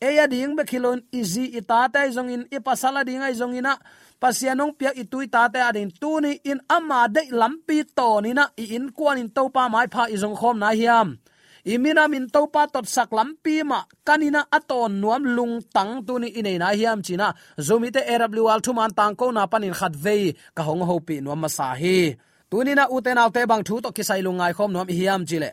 eya 0.00 0.26
ding 0.28 0.56
be 0.56 0.62
khilon 0.64 1.00
izi 1.12 1.44
ita 1.58 1.88
ta 1.92 2.00
zong 2.14 2.30
in 2.34 2.42
e 2.50 2.56
ipasala 2.58 3.04
ding 3.04 3.22
ai 3.22 3.34
zong 3.34 3.54
ina. 3.56 3.74
Pasianong 4.20 4.72
piak 4.78 4.96
itui 4.96 5.28
ta 5.28 5.48
te 5.52 5.60
adin 5.60 5.90
tu 6.00 6.20
ni 6.24 6.40
in 6.44 6.60
ama 6.76 7.08
de 7.08 7.22
lampi 7.40 7.84
to 7.96 8.20
ni 8.24 8.32
na, 8.32 8.48
i 8.56 8.64
in 8.76 8.92
kwan 8.96 9.18
in 9.18 9.28
topa 9.28 9.68
mai 9.68 9.86
pha 9.92 10.02
i 10.08 10.16
khom 10.16 10.58
na 10.58 10.70
hiam. 10.72 11.18
Imina 11.66 12.08
min 12.08 12.26
topa 12.34 12.62
tot 12.72 12.86
sak 12.86 13.10
lampi 13.10 13.62
ma, 13.70 13.84
kanina 14.06 14.40
aton 14.56 14.92
nuam 15.02 15.22
lung 15.36 15.60
tang 15.74 15.92
tu 16.06 16.18
ni 16.18 16.28
ine 16.38 16.58
na 16.58 16.68
hiam 16.78 17.02
china. 17.06 17.34
Zomi 17.66 17.92
te 17.92 18.00
erab 18.14 18.32
liwal 18.36 18.60
thu 18.64 18.72
man 18.72 18.92
tang 18.98 19.14
ko 19.20 19.30
na 19.30 19.46
panin 19.52 19.74
khat 19.74 19.94
ve 20.04 20.16
ka 20.56 20.62
hong 20.62 20.80
ho 20.88 20.96
pi 21.06 21.20
nuam 21.20 21.40
ma 21.42 21.48
sa 21.48 21.74
hi. 21.80 22.16
Tunina 22.50 22.84
uten 22.88 23.18
alte 23.18 23.42
bang 23.50 23.64
thu 23.66 23.74
to 23.84 23.90
kisai 23.96 24.20
lungai 24.26 24.52
khom 24.56 24.70
nuam 24.72 24.88
hiam 24.88 25.22
chile 25.28 25.50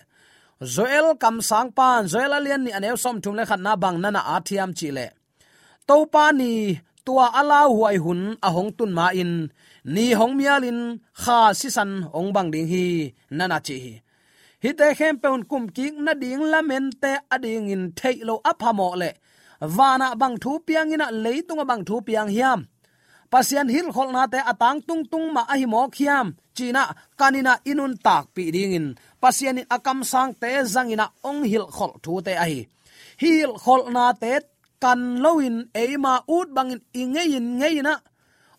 zoel 0.76 1.08
kam 1.22 1.42
sang 1.50 1.70
pan 1.78 2.08
zoel 2.12 2.32
alian 2.38 2.62
ni 2.66 2.72
aneu 2.78 2.96
som 3.04 3.18
thum 3.24 3.36
le 3.38 3.44
khat 3.50 3.60
na 3.66 3.76
bang 3.76 3.98
nana 4.04 4.22
athiam 4.36 4.72
chile 4.80 5.08
to 5.88 5.96
pa 6.14 6.26
ni 6.40 6.52
tua 7.06 7.26
ala 7.40 7.60
huai 7.74 7.98
hun 8.06 8.22
a 8.48 8.50
hong 8.56 8.72
tun 8.78 8.92
ma 8.98 9.08
in. 9.22 9.34
Ni 9.94 10.06
hong 10.20 10.34
mialin 10.40 10.80
kha 11.22 11.40
si 11.60 11.68
san 11.76 11.92
ong 12.18 12.30
bang 12.36 12.50
ding 12.54 12.68
hi 12.74 12.86
nana 13.38 13.58
chi 13.68 13.76
hi. 13.84 13.94
Hi 14.64 14.72
te 14.80 14.88
khem 14.98 15.16
peun 15.24 15.42
kum 15.50 15.64
ki 15.76 15.86
na 16.06 16.14
ding 16.24 16.44
la 16.52 16.60
men 16.70 16.86
te 17.02 17.12
ading 17.36 17.68
in 17.74 17.84
thei 18.00 18.16
lo 18.28 18.36
apha 18.52 18.70
mo 18.80 18.88
le. 19.02 19.12
Wana 19.78 20.08
bang 20.22 20.36
thu 20.44 20.52
piang 20.68 20.94
ina 20.96 21.08
leitung 21.24 21.64
bang 21.70 21.84
thu 21.88 21.96
piang 22.08 22.30
hiam 22.36 22.60
pasian 23.34 23.68
hil 23.76 23.90
khol 23.96 24.10
na 24.16 24.24
te 24.34 24.40
atang 24.52 24.80
tung 24.88 25.04
tung 25.12 25.28
ma 25.36 25.42
a 25.54 25.56
hi 25.60 25.66
mo 25.74 25.82
khiam 25.96 26.28
china, 26.58 26.84
kanina 27.20 27.54
inun 27.72 27.94
tak 28.06 28.24
pi 28.36 28.44
ding 28.56 28.74
in 28.80 28.88
pasian 29.22 29.60
in 29.62 29.68
akam 29.76 30.00
sang 30.12 30.32
te 30.42 30.50
zangina 30.74 31.06
ong 31.30 31.42
hil 31.52 31.66
khol 31.76 31.92
thu 32.04 32.14
te 32.26 32.34
a 32.44 32.46
hi 32.52 32.60
hil 33.22 33.52
khol 33.64 33.82
na 33.96 34.06
te 34.22 34.34
kan 34.84 35.02
loin 35.24 35.56
eima 35.82 36.14
ut 36.28 36.48
bangin 36.56 36.82
ingein 37.02 37.46
ngeina. 37.60 37.94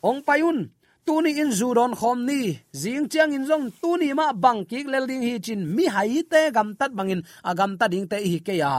Ong 0.08 0.20
payun, 0.26 0.58
tuni 1.06 1.30
in 1.42 1.50
zuron 1.58 1.92
khom 2.00 2.18
ni. 2.28 2.40
Jing 2.80 3.06
chiang 3.12 3.32
in 3.36 3.44
zong 3.48 3.66
tuni 3.80 4.08
ma 4.18 4.26
bang 4.44 4.60
ki 4.70 4.78
lel 4.92 5.04
ding 5.10 5.24
hi 5.26 5.34
chin 5.46 5.60
mi 5.74 5.84
hai 5.94 6.22
te 6.32 6.40
gam 6.56 6.68
tat 6.78 6.90
bangin 6.98 7.22
agam 7.50 7.72
ta 7.78 7.86
ding 7.92 8.06
te 8.10 8.16
hi 8.32 8.38
ke 8.46 8.54
ya 8.62 8.74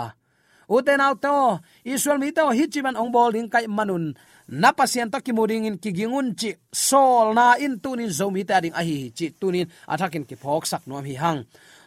uten 0.70 1.02
out 1.02 1.22
to, 1.22 1.60
israel 1.84 2.18
mi 2.18 2.32
to, 2.32 2.46
hi 2.50 2.66
chiman 2.68 2.98
ong 2.98 3.12
bol 3.12 3.32
ding 3.32 3.50
kai 3.50 3.66
manun. 3.68 4.16
Na 4.48 4.70
pasien 4.72 5.10
ta 5.10 5.20
kimuring 5.20 5.66
in 5.66 5.78
kigingun 5.82 6.38
chi 6.38 6.54
sol 6.70 7.34
na 7.34 7.58
in 7.58 7.82
tunin 7.82 8.14
zomi 8.14 8.46
ta 8.46 8.62
ding 8.62 8.76
ahi 8.78 9.10
chi 9.18 9.34
tunin 9.40 9.66
athakin 9.90 10.26
ki 10.30 10.36
phok 10.38 10.64
sak 10.66 10.84
nom 10.86 11.06
hi 11.06 11.16
hang. 11.18 11.42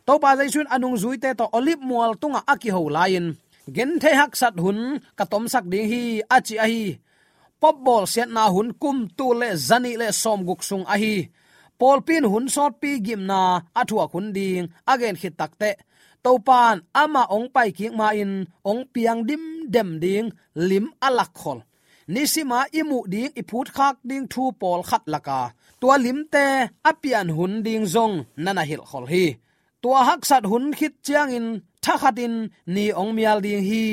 To 0.06 0.18
pa 0.18 0.34
jaisun 0.38 0.66
anung 0.74 0.98
zui 0.98 1.16
te 1.22 1.30
to 1.38 1.46
olip 1.54 1.78
mual 1.78 2.18
tunga 2.20 2.42
aki 2.46 2.70
ho 2.74 2.82
lain. 2.90 3.36
Gen 3.70 3.98
the 4.02 4.10
hak 4.16 4.32
sat 4.34 4.54
hun, 4.58 4.98
ka 5.18 5.24
tom 5.30 5.44
sak 5.46 5.64
ding 5.70 5.86
hi 5.92 6.02
achi 6.36 6.56
ahi 6.58 6.98
pop 7.60 7.76
ball 7.84 8.06
set 8.06 8.30
na 8.30 8.50
hun, 8.54 8.70
kum 8.82 9.10
tu 9.18 9.34
le, 9.34 9.54
zani 9.68 9.98
le, 9.98 10.08
som 10.12 10.46
guk 10.46 10.62
sung 10.62 10.86
ahi 10.86 11.14
hi. 11.26 11.30
Hun, 11.78 12.48
sot 12.48 12.80
pi 12.80 12.98
gim 12.98 13.22
na 13.26 13.60
athua 13.74 14.10
khun 14.10 14.32
ding 14.32 14.66
again 14.86 15.14
khit 15.14 15.36
takte 15.38 15.78
topan 16.24 16.76
ama 17.02 17.22
ong 17.36 17.48
pai 17.54 17.68
ki 17.76 17.86
ma 17.98 18.08
in 18.22 18.32
ong 18.70 18.82
piang 18.92 19.20
dim 19.28 19.44
dem 19.74 19.90
ding 20.02 20.26
lim 20.68 20.86
alak 21.06 21.30
khol 21.40 21.58
nisima 22.12 22.60
imu 22.80 22.98
ding 23.12 23.30
iput 23.40 23.68
khak 23.76 23.96
ding 24.08 24.24
thu 24.32 24.44
pol 24.60 24.80
khat 24.88 25.04
laka 25.12 25.40
tua 25.80 25.96
lim 26.04 26.18
te 26.32 26.46
apian 26.90 27.28
hun 27.36 27.54
ding 27.66 27.84
zong 27.94 28.14
nana 28.44 28.62
hil 28.68 28.82
khol 28.90 29.06
hi 29.12 29.24
tua 29.82 30.00
hak 30.08 30.22
sat 30.28 30.44
hun 30.50 30.64
khit 30.78 30.94
chiang 31.06 31.30
in 31.38 31.46
tha 31.84 31.94
khat 32.02 32.16
in 32.24 32.34
ni 32.74 32.84
ong 33.00 33.12
mial 33.16 33.38
ding 33.46 33.62
hi 33.68 33.84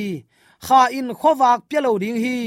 kha 0.65 0.81
in 0.99 1.07
khowak 1.19 1.59
pialo 1.69 1.91
ding 2.03 2.19
hi 2.23 2.37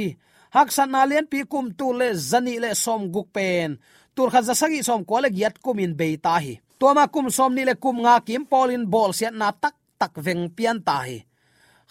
hak 0.54 0.68
san 0.76 0.90
na 0.92 1.02
len 1.10 1.26
pi 1.32 1.38
kum 1.52 1.66
tu 1.78 1.86
le 2.00 2.08
zani 2.30 2.54
le 2.64 2.70
som 2.84 3.02
guk 3.14 3.28
pen 3.36 3.68
tur 4.14 4.28
kha 4.32 4.40
zasagi 4.48 4.80
som 4.88 5.00
ko 5.08 5.16
le 5.22 5.28
giat 5.36 5.54
kum 5.64 5.78
in 5.84 5.92
beita 6.00 6.34
hi 6.44 6.54
toma 6.78 7.04
kum 7.14 7.26
som 7.30 7.54
ni 7.54 7.62
le 7.68 7.74
kum 7.74 7.96
nga 8.04 8.14
kim 8.26 8.42
polin 8.50 8.84
bol 8.92 9.10
siat 9.18 9.34
na 9.40 9.48
tak 9.62 9.74
tak 10.00 10.12
veng 10.24 10.44
pian 10.56 10.78
ta 10.86 10.96
hi. 11.06 11.18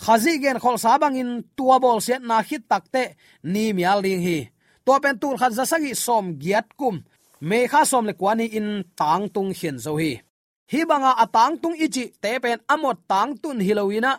Khazi 0.03 0.33
gen 0.41 0.59
khol 0.63 0.77
sabang 0.83 1.17
in 1.21 1.31
tua 1.57 1.77
bol 1.83 1.99
siat 2.05 2.21
na 2.29 2.37
hit 2.47 2.63
takte 2.71 3.03
ni 3.53 3.73
mial 3.77 3.99
ding 4.05 4.21
hi. 4.27 4.39
To 4.85 4.93
pen 5.03 5.19
tur 5.21 5.35
kha 5.39 5.47
zasagi 5.57 5.91
som 6.05 6.25
giat 6.41 6.67
kum. 6.79 6.95
Me 7.49 7.59
kha 7.71 7.81
som 7.91 8.05
le 8.09 8.13
kwani 8.19 8.45
in 8.59 8.69
tang 8.99 9.25
tung 9.33 9.51
hian 9.57 9.77
zo 9.85 9.93
hi. 10.01 10.11
Hi 10.71 10.79
banga 10.89 11.11
atang 11.23 11.55
tung 11.61 11.75
ichi 11.85 12.05
te 12.21 12.31
pen 12.43 12.59
amot 12.73 12.97
tang 13.11 13.31
tun 13.41 13.59
hilowina 13.67 14.11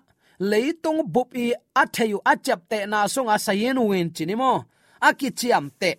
leitung 0.50 1.00
bup 1.14 1.28
i 1.44 1.46
atheyu 1.82 2.18
achap 2.32 2.60
te 2.70 2.78
na 2.86 2.98
sunga 3.14 3.36
sayen 3.46 3.78
win 3.88 4.08
chinimo 4.16 4.52
akichiam 5.08 5.66
te. 5.80 5.90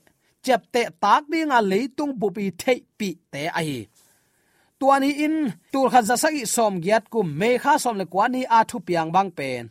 Chap 0.45 0.61
te 0.73 0.81
tak 1.03 1.23
dinga 1.31 1.59
leitung 1.71 2.13
bupi 2.19 2.45
thei 2.61 2.79
pi 2.97 3.09
te 3.31 3.41
ai 3.59 3.87
tuani 4.79 5.11
in, 5.25 5.35
tur 5.71 5.87
kha 5.91 6.01
zasagi 6.09 6.43
som 6.55 6.73
giat 6.83 7.03
kum 7.13 7.27
me 7.39 7.49
kha 7.63 7.73
som 7.83 7.97
le 7.97 8.05
kwani 8.13 8.41
a 8.57 8.59
thu 8.69 8.77
piang 8.87 9.11
bang 9.15 9.31
pen. 9.37 9.65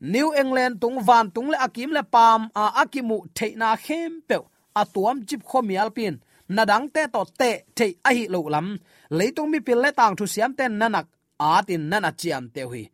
New 0.00 0.28
england 0.40 0.74
tung 0.82 0.98
van 1.06 1.26
tung 1.34 1.48
le 1.52 1.56
akim 1.66 1.90
le 1.96 2.02
pam 2.14 2.40
a 2.62 2.64
akimu 2.82 3.18
theina 3.36 3.70
khem 3.84 4.12
pe 4.28 4.36
atuam 4.80 5.16
chip 5.28 5.42
khomial 5.50 5.90
pin. 5.96 6.14
Nadang 6.56 6.86
te 6.94 7.02
to 7.14 7.22
te 7.40 7.50
te 7.78 7.86
a 8.08 8.10
hi 8.16 8.24
lo 8.34 8.40
lam. 8.54 8.68
Leitung 9.18 9.50
mi 9.50 9.60
pil 9.66 9.78
le 9.84 9.90
tang 9.98 10.14
thu 10.18 10.24
siam 10.26 10.52
ten 10.58 10.72
nanak. 10.80 11.06
Atin 11.38 11.88
nana 11.90 12.10
chiam 12.20 12.44
te 12.54 12.62
hui. 12.70 12.84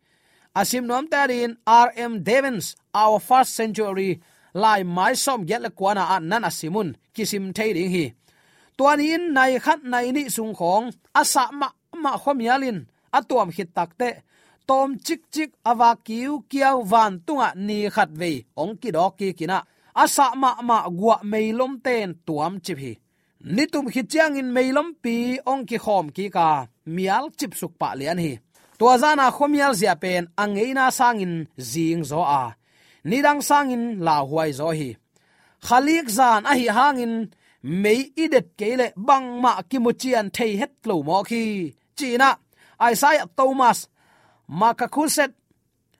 Asim 0.59 0.85
nom 0.85 1.05
tarin 1.07 1.51
rm 1.87 2.13
devens, 2.27 2.75
our 2.93 3.19
first 3.19 3.51
century, 3.55 4.21
lai 4.53 4.83
mai 4.83 5.13
som 5.13 5.45
get 5.45 5.61
le 5.61 5.69
kwana 5.69 6.03
an 6.15 6.27
nana 6.29 6.49
simun. 6.49 6.95
Kisim 7.15 7.53
theiring 7.53 7.91
hi 7.95 8.05
tuan 8.81 8.99
in 9.13 9.23
nai 9.37 9.53
khat 9.65 9.79
nai 9.91 10.07
ni 10.15 10.23
sung 10.35 10.53
khong 10.59 10.85
asa 11.21 11.43
ma 11.59 11.67
ma 12.03 12.11
khom 12.23 12.39
yalin 12.47 12.79
atuam 13.17 13.49
hit 13.55 13.69
takte 13.77 14.09
tom 14.67 14.89
chik 15.05 15.21
chik 15.33 15.51
awa 15.69 15.89
kiu 16.07 16.33
kiau 16.51 16.77
van 16.91 17.13
tunga 17.25 17.49
ni 17.67 17.77
khat 17.95 18.09
ve 18.19 18.31
ong 18.61 18.73
ki 18.81 18.89
dok 18.95 19.13
ki 19.19 19.29
kina. 19.39 19.59
Asa 20.03 20.25
ma 20.41 20.51
ma 20.69 20.77
gwa 20.99 21.15
meilom 21.31 21.73
ten 21.85 22.09
tuam 22.25 22.53
chip 22.65 22.77
hi. 22.83 22.93
Nitum 23.55 23.85
hi 23.93 24.01
chiang 24.11 24.35
in 24.41 24.49
meilom 24.55 24.89
pi 25.03 25.15
ong 25.51 25.63
ki 25.69 25.77
khom 25.85 26.05
ki 26.15 26.25
ka. 26.35 26.47
Mial 26.95 27.25
chip 27.37 27.51
suk 27.59 27.73
pa 27.79 27.89
lian 27.99 28.19
hi. 28.23 28.33
Tua 28.77 28.93
zana 29.01 29.25
khomial 29.37 29.73
zia 29.79 29.95
pen 30.03 30.23
angeina 30.43 30.85
sangin 30.99 31.35
zing 31.71 32.03
zo 32.11 32.21
a. 32.41 32.43
Nidang 33.09 33.41
sangin 33.49 33.83
la 34.05 34.15
huai 34.29 34.51
zo 34.59 34.69
hi. 34.79 34.89
Khalik 35.67 36.07
zan 36.17 36.41
a 36.51 36.53
hi 36.59 36.67
hangin 36.77 37.13
mei 37.63 38.11
idet 38.17 38.47
kele 38.57 38.93
bangma 39.07 39.51
kimuchian 39.69 40.27
thei 40.35 40.57
het 40.61 40.73
lo 40.85 41.03
mo 41.03 41.23
khi 41.23 41.41
china 41.97 42.29
isaiah 42.91 43.27
thomas, 43.37 43.79
makakuset 44.47 45.31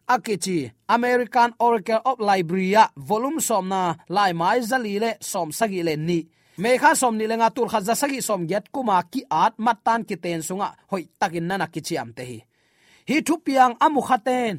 akichi 0.07 0.71
american 0.87 1.53
oracle 1.59 2.01
of 2.05 2.19
liberia 2.19 2.89
volume 2.97 3.39
somna 3.39 3.95
lai 4.09 4.33
mai 4.33 4.59
zali 4.69 4.99
le 4.99 5.11
som 5.21 5.51
sagi 5.51 5.83
le 5.83 5.95
ni 5.95 6.19
me 6.57 6.77
kha 6.81 6.95
som 6.95 7.17
ni 7.17 7.25
lenga 7.27 7.49
tur 7.55 7.67
kha 7.71 7.79
za 7.87 7.93
sagi 8.01 8.21
som 8.21 8.47
get 8.47 8.65
kuma 8.73 9.03
ki 9.11 9.21
at 9.29 9.53
matan 9.65 10.01
ki 10.03 10.15
ten 10.23 10.41
sunga 10.47 10.69
hoi 10.91 11.03
takin 11.19 11.47
nana 11.47 11.67
ki 11.73 11.81
chiam 11.87 12.09
te 12.17 12.23
hi. 12.29 12.39
Hi 13.09 13.17
thu 13.27 13.35
piang 13.45 13.73
amu 13.85 14.01
khaten 14.07 14.55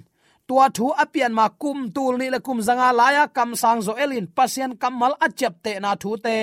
tua 0.48 0.66
thu 0.76 0.86
apian 1.02 1.32
ma 1.38 1.46
kum 1.62 1.78
tul 1.94 2.14
ni 2.18 2.26
le 2.34 2.38
kum 2.46 2.58
zanga 2.66 2.88
laya 3.00 3.24
kam 3.36 3.50
sang 3.62 3.80
zo 3.86 3.92
elin, 4.04 4.26
pasien 4.36 4.72
kamal 4.82 5.12
achep 5.26 5.54
te 5.64 5.72
na 5.80 5.90
thu 6.02 6.10
te 6.24 6.36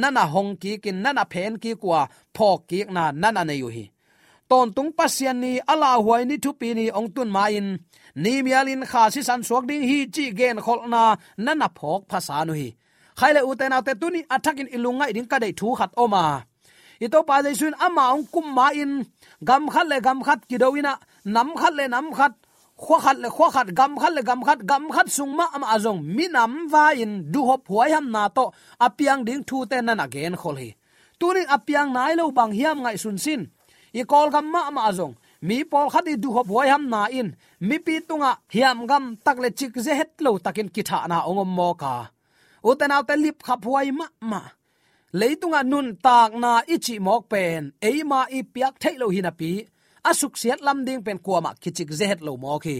nana 0.00 0.22
hong 0.32 0.52
ki 0.62 0.72
kin 0.82 0.98
nana 1.04 1.24
phen 1.32 1.54
ki 1.62 1.72
kwa 1.82 2.00
phok 2.36 2.58
ki 2.68 2.78
na 2.94 3.02
nana 3.22 3.42
ne 3.48 3.54
yu 3.62 3.68
hi 3.76 3.84
ton 4.48 4.68
tung 4.76 4.92
pasian 4.98 5.36
ni 5.42 5.52
ala 5.72 5.90
huai 6.04 6.22
ni 6.28 6.36
thu 6.44 6.50
pi 6.60 6.68
ni 6.78 6.84
ong 6.98 7.08
tun 7.14 7.28
ma 7.36 7.44
in. 7.58 7.68
Ni 8.22 8.32
mialin 8.46 8.82
kha 8.90 9.02
si 9.14 9.20
san 9.28 9.40
suak 9.48 9.64
ding 9.68 9.84
hi 9.90 9.98
chi 10.14 10.24
gen 10.38 10.58
khol 10.64 10.80
na 10.92 11.02
nana 11.44 11.68
phok 11.78 12.00
phasa 12.10 12.36
nu 12.46 12.52
hi. 12.60 12.68
Khaile 13.18 13.40
uten 13.50 13.76
ate 13.78 13.92
tuni 14.00 14.20
athakin 14.34 14.68
ilunga 14.76 15.04
iding 15.10 15.28
ka 15.30 15.36
dei 15.42 15.52
thu 15.58 15.68
khat 15.78 15.92
oma. 16.04 16.24
Ito 17.04 17.18
pa 17.28 17.36
jaisun 17.44 17.74
ama 17.86 18.04
ong 18.14 18.24
kum 18.34 18.46
ma 18.56 18.66
in. 18.82 18.92
Gam 19.48 19.64
khat 19.72 19.86
le 19.90 19.96
gam 20.06 20.18
khat 20.26 20.40
ki 20.48 20.56
doina 20.62 20.92
nam 21.34 21.48
khat 21.60 21.72
le 21.78 21.84
nam 21.94 22.06
khat 22.18 22.32
khwa 22.82 22.98
khat 23.04 23.16
le 23.22 23.28
khwa 23.36 23.48
khat 23.54 23.68
gam 23.78 23.92
khat 24.00 24.12
le 24.16 24.22
gam 24.28 24.40
khat 24.46 24.60
gam 24.70 24.84
khat 24.94 25.08
sung 25.16 25.32
ma 25.38 25.46
am 25.56 25.64
azong. 25.74 26.00
Minam 26.16 26.52
va 26.72 26.84
in 27.02 27.12
du 27.32 27.40
hop 27.48 27.62
huai 27.68 27.90
ham 27.94 28.06
na 28.14 28.28
to, 28.36 28.44
apiang 28.86 29.24
ding 29.26 29.42
thu 29.48 29.66
te 29.70 29.76
nan 29.80 30.00
again 30.00 30.34
khol 30.40 30.56
hi. 30.62 30.70
Tunin 31.18 31.46
apiang 31.56 31.92
nai 31.96 32.14
lo 32.18 32.30
bang 32.30 32.52
hiam 32.58 32.78
ngai 32.82 32.96
sun 33.02 33.18
sin. 33.24 33.42
I 34.00 34.02
kol 34.10 34.28
gam 34.34 34.46
ma 34.52 34.60
am 34.70 34.78
azong. 34.88 35.14
Mi 35.48 35.56
pol 35.70 35.88
khati 35.92 36.14
du 36.22 36.28
hop 36.36 36.46
huai 36.52 36.68
ham 36.72 36.84
na 36.92 37.00
in. 37.20 37.28
Mi 37.68 37.76
pi 37.86 37.94
tunga 38.08 38.30
hiam 38.54 38.78
gam 38.90 39.04
tak 39.24 39.36
le 39.42 39.48
chik 39.58 39.72
ze 39.84 39.92
het 40.00 40.12
lo 40.24 40.30
takin 40.44 40.68
kitha 40.74 40.98
na 41.10 41.16
ongom 41.28 41.50
mo 41.58 41.68
ka. 41.82 41.94
Uten 42.68 42.94
aw 42.96 43.02
te 43.08 43.14
lip 43.24 43.38
khap 43.46 43.60
huai 43.66 43.88
ma 43.98 44.06
ma. 44.30 44.42
Leitunga 45.20 45.60
nun 45.70 45.88
tak 46.06 46.30
na 46.42 46.50
ichi 46.74 46.94
mok 47.06 47.22
pen. 47.32 47.62
Eima 47.88 48.20
i 48.38 48.40
piak 48.54 48.74
thailo 48.82 49.06
hinapi 49.14 49.52
asuk 50.10 50.34
siat 50.40 50.60
lam 50.66 50.78
ding 50.86 51.02
pen 51.06 51.18
kuama 51.24 51.50
kichik 51.62 51.90
zehet 51.98 52.20
lo 52.26 52.32
mo 52.42 52.58
khi 52.64 52.76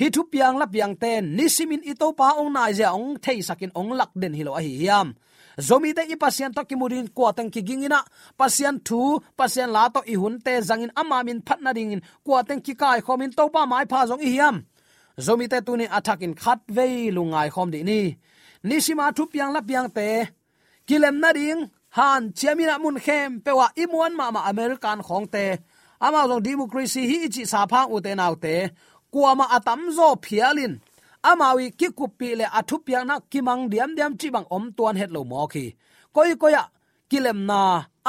hi 0.00 0.06
thu 0.14 0.22
piang 0.32 0.56
la 0.60 0.66
piang 0.74 0.94
ten 1.02 1.22
nisimin 1.36 1.82
ito 1.92 2.08
pa 2.18 2.28
ong 2.40 2.50
na 2.56 2.62
ja 2.78 2.88
ong 2.98 3.20
thei 3.24 3.38
sakin 3.48 3.72
ong 3.80 3.90
lak 3.98 4.12
den 4.20 4.34
hilo 4.38 4.52
a 4.58 4.60
hi 4.66 4.72
hiam 4.82 5.08
zomi 5.66 5.90
te 5.96 6.02
i 6.12 6.16
pasien 6.22 6.50
to 6.56 6.62
kimurin 6.68 7.08
kwa 7.16 7.28
tang 7.36 7.50
ki 7.54 7.60
gingina 7.68 8.00
pasien 8.40 8.74
thu 8.86 9.00
pasien 9.38 9.70
la 9.76 9.82
to 9.94 10.00
i 10.12 10.14
hun 10.20 10.34
te 10.44 10.52
zangin 10.68 10.92
ama 11.00 11.18
min 11.26 11.40
phatna 11.46 11.70
ding 11.76 11.92
in 11.94 12.02
kwa 12.26 12.38
tang 12.48 12.62
ki 12.66 12.74
kai 12.80 13.00
khomin 13.06 13.32
to 13.38 13.44
pa 13.54 13.62
mai 13.70 13.84
pha 13.90 14.00
zong 14.10 14.22
i 14.26 14.30
hiam 14.34 14.56
zomi 15.26 15.46
te 15.52 15.58
tuni 15.66 15.86
attack 15.96 16.20
in 16.26 16.34
khat 16.42 16.60
ve 16.76 16.86
lungai 17.16 17.48
khom 17.54 17.68
di 17.74 17.80
ni 17.88 18.00
nisima 18.68 19.06
thu 19.16 19.22
piang 19.32 19.50
la 19.54 19.60
piang 19.68 19.88
te 19.96 20.08
kilem 20.88 21.16
na 21.22 21.30
ding 21.38 21.60
han 21.96 22.22
chiamina 22.38 22.74
mun 22.82 22.96
khem 23.04 23.30
pewa 23.44 23.66
imuan 23.82 24.12
ma 24.18 24.26
ma 24.34 24.40
american 24.52 24.98
khong 25.06 25.26
te 25.34 25.44
ama 26.06 26.26
long 26.30 26.42
democracy 26.42 27.02
hi 27.10 27.18
chi 27.34 27.42
sa 27.52 27.60
phang 27.70 27.88
u 27.94 27.96
te 28.04 28.12
nau 28.20 28.34
te 28.44 28.54
kuama 29.12 29.46
atam 29.56 29.80
zo 29.96 30.08
phialin. 30.24 30.74
Amawi 31.30 31.66
ki 31.78 31.88
kupi 31.98 32.28
le 32.40 32.46
athu 32.58 32.76
piang 32.86 33.06
na 33.06 33.14
kimang 33.30 33.62
diam 33.70 33.90
diam 33.96 34.12
chi 34.20 34.28
bang 34.34 34.46
om 34.56 34.64
tuan 34.76 34.96
het 35.00 35.10
lo 35.14 35.20
mo 35.30 35.46
khi. 35.52 35.64
Koi 36.14 36.34
koya, 36.42 36.62
kilem 37.10 37.38
na 37.48 37.60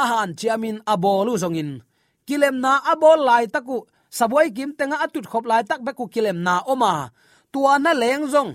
ahan 0.02 0.32
chiamin 0.40 0.78
abolu 0.94 1.34
zongin. 1.42 1.72
Kilem 2.28 2.56
na 2.64 2.72
abol 2.92 3.20
lai 3.28 3.46
taku 3.54 3.78
saboi 4.18 4.48
kim 4.56 4.72
tenga 4.78 4.98
atut 5.06 5.26
khop 5.32 5.46
lai 5.52 5.64
tak 5.70 5.82
beku 5.86 6.06
kilem 6.14 6.38
na 6.48 6.54
oma. 6.74 6.94
Tua 7.52 7.74
na 7.84 7.92
leng 8.02 8.26
zong. 8.34 8.52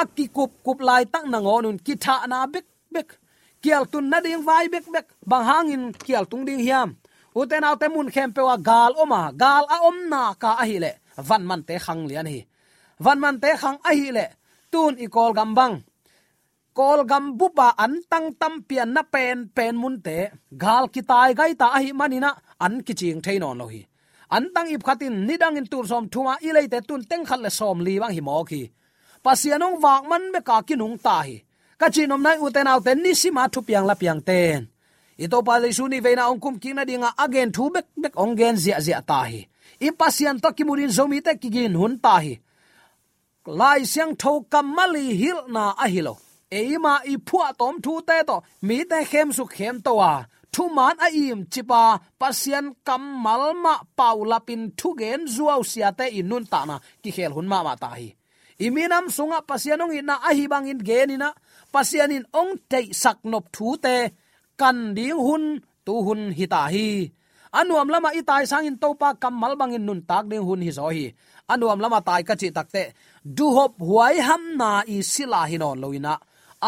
Akki 0.00 0.24
kup 0.36 0.50
kup 0.64 0.78
lai 0.88 1.02
tak 1.12 1.24
na 1.30 1.38
ngonun 1.44 1.78
ki 1.86 1.94
tha 2.04 2.14
na 2.26 2.38
bek 2.52 2.66
bek. 2.94 3.08
Kial 3.62 3.84
tun 3.92 4.10
na 4.10 4.18
ding 4.24 4.42
vai 4.48 4.66
bek 4.74 4.86
bek. 4.94 5.06
Bang 5.30 5.44
hangin 5.50 5.84
kial 6.06 6.24
tung 6.30 6.44
ding 6.48 6.58
hiam 6.66 6.88
uten 7.40 7.64
autte 7.68 7.86
mun 7.94 8.08
khem 8.14 8.30
pewa 8.36 8.56
gal 8.68 8.92
oma. 9.02 9.22
Gal 9.42 9.64
a 9.74 9.76
om 9.88 9.98
na 10.12 10.22
ka 10.42 10.50
a 10.62 10.64
hi 10.70 10.76
le 10.84 10.92
van 11.28 11.42
man 11.48 11.62
te 11.68 11.74
khang 11.84 12.02
lian 12.10 12.26
hi. 12.32 12.40
Van 13.04 13.18
man 13.22 13.36
te 13.42 13.50
khang 13.62 13.78
a 13.88 13.90
hi 13.98 14.08
le 14.16 14.26
tun 14.72 14.94
i 15.04 15.06
kol 15.14 15.32
gam 15.38 15.50
bang 15.58 15.74
kol 16.78 17.00
gam 17.10 17.24
ba 17.58 17.68
an 17.84 17.94
tang 18.10 18.28
tam 18.40 18.54
pian 18.68 18.90
na 18.94 19.02
pen 19.14 19.38
pen 19.56 19.74
mun 19.82 19.96
te. 20.06 20.18
Gal 20.62 20.84
ki 20.92 21.02
tai 21.10 21.30
gai 21.38 21.52
ta 21.60 21.66
a 21.76 21.78
hi 21.84 21.90
manina 22.00 22.30
an 22.64 22.74
ki 22.86 22.94
ching 23.00 23.20
thein 23.24 23.42
on 23.48 23.58
lo 23.60 23.66
hi. 23.72 23.82
An 24.36 24.44
tang 24.54 24.68
ip 24.74 24.82
khatin 24.86 25.14
nidang 25.26 25.56
in 25.60 25.66
tur 25.72 25.84
som 25.90 26.04
thuma 26.12 26.34
i 26.46 26.50
leite 26.56 26.78
tun 26.88 27.02
teng 27.10 27.24
khal 27.28 27.40
le 27.44 27.50
som 27.58 27.78
li 27.86 27.94
wang 28.02 28.14
hi 28.16 28.22
mo 28.28 28.44
khi 28.50 28.62
pasianong 29.24 29.76
wak 29.84 30.02
man 30.10 30.24
be 30.34 30.40
ka 30.48 30.56
kinung 30.68 30.96
ta 30.98 31.16
hi. 31.26 31.36
Ka 31.80 31.86
chinom 31.94 32.22
nai 32.22 32.38
uten 32.44 32.70
au 32.72 32.80
ten 32.86 32.98
ni 33.02 33.12
sima 33.20 33.42
thu 33.52 33.60
piang 33.68 33.86
la 33.86 33.94
piang 33.94 34.20
ten 34.28 34.71
ito 35.24 35.38
pa 35.46 35.54
le 35.62 35.68
suni 35.78 35.98
ve 36.04 36.12
na 36.16 36.24
ong 36.30 36.40
kum 36.42 36.56
dinga 36.58 37.10
again, 37.24 37.50
thu 37.56 37.70
bek 37.74 37.86
bek 38.02 38.14
ong 38.22 38.34
gen 38.38 38.56
zia 38.56 38.80
zia 38.86 39.00
ta 39.10 39.20
hi 39.30 39.40
i 39.86 39.88
pasian 40.00 40.36
to 40.42 40.48
ki 40.56 40.64
murin 40.64 40.92
zomi 40.96 41.18
te 41.26 41.32
ki 41.40 41.48
gin 41.54 41.74
hun 41.80 41.94
ta 42.04 42.14
hi 42.24 42.34
lai 43.58 43.80
siang 43.92 44.12
tho 44.22 44.32
kamali 44.52 45.06
hil 45.20 45.38
na 45.54 45.64
a 45.84 45.86
hilo 45.94 46.14
eima 46.58 46.94
i 47.12 47.14
phua 47.26 47.48
tom 47.60 47.74
thu 47.84 47.94
te 48.08 48.16
to, 48.28 48.36
mi 48.66 48.78
te 48.90 48.98
khem 49.10 49.28
su 49.36 49.44
khem 49.54 49.76
to 49.86 49.94
wa. 50.00 50.12
Thu 50.54 50.64
man 50.76 50.96
a 51.06 51.08
im 51.08 51.40
chipa 51.52 51.82
pasian 52.20 52.66
kam 52.86 53.02
malma 53.24 53.74
paulapin 53.98 54.62
thu 54.78 54.88
gen 55.00 55.20
zuaw 55.34 55.60
sia 55.70 55.90
te 55.98 56.06
inun 56.20 56.44
ta 56.52 56.60
na 56.68 56.76
ki 57.02 57.10
khel 57.16 57.32
hun 57.36 57.48
ma 57.52 57.58
ma 57.66 57.74
ta 57.82 57.90
hi 57.98 58.08
iminam 58.66 59.06
sunga 59.16 59.38
pasianong 59.48 59.94
ina 60.00 60.14
ahibangin 60.28 60.80
hi 60.80 60.86
genina 60.88 61.28
pasianin 61.74 62.24
ong 62.40 62.52
te 62.70 62.78
saknop 63.02 63.44
thu 63.54 63.68
te 63.84 63.94
kan 64.62 64.78
ding 64.96 65.18
hun, 65.26 65.44
tu 65.86 65.94
hun 66.06 66.20
hita 66.38 66.62
hi. 66.74 66.88
Anuam 67.58 67.88
lama 67.92 68.08
itai 68.20 68.44
sangin 68.50 68.76
topa 68.82 69.08
kamal 69.22 69.52
bangin 69.60 69.84
nun 69.86 70.00
tak 70.10 70.24
ding 70.30 70.44
hun 70.48 70.60
hi 70.66 70.70
zo 70.78 70.86
hi. 70.96 71.04
Anuam 71.52 71.78
lama 71.84 71.98
tai 72.08 72.22
ka 72.28 72.34
chi 72.40 72.48
takte 72.56 72.82
du 73.36 73.46
hop 73.56 73.72
huai 73.88 74.14
ham 74.28 74.42
na 74.60 74.70
i 74.94 74.96
sila 75.12 75.40
hi 75.50 75.56
non 75.62 75.78
loina 75.82 76.14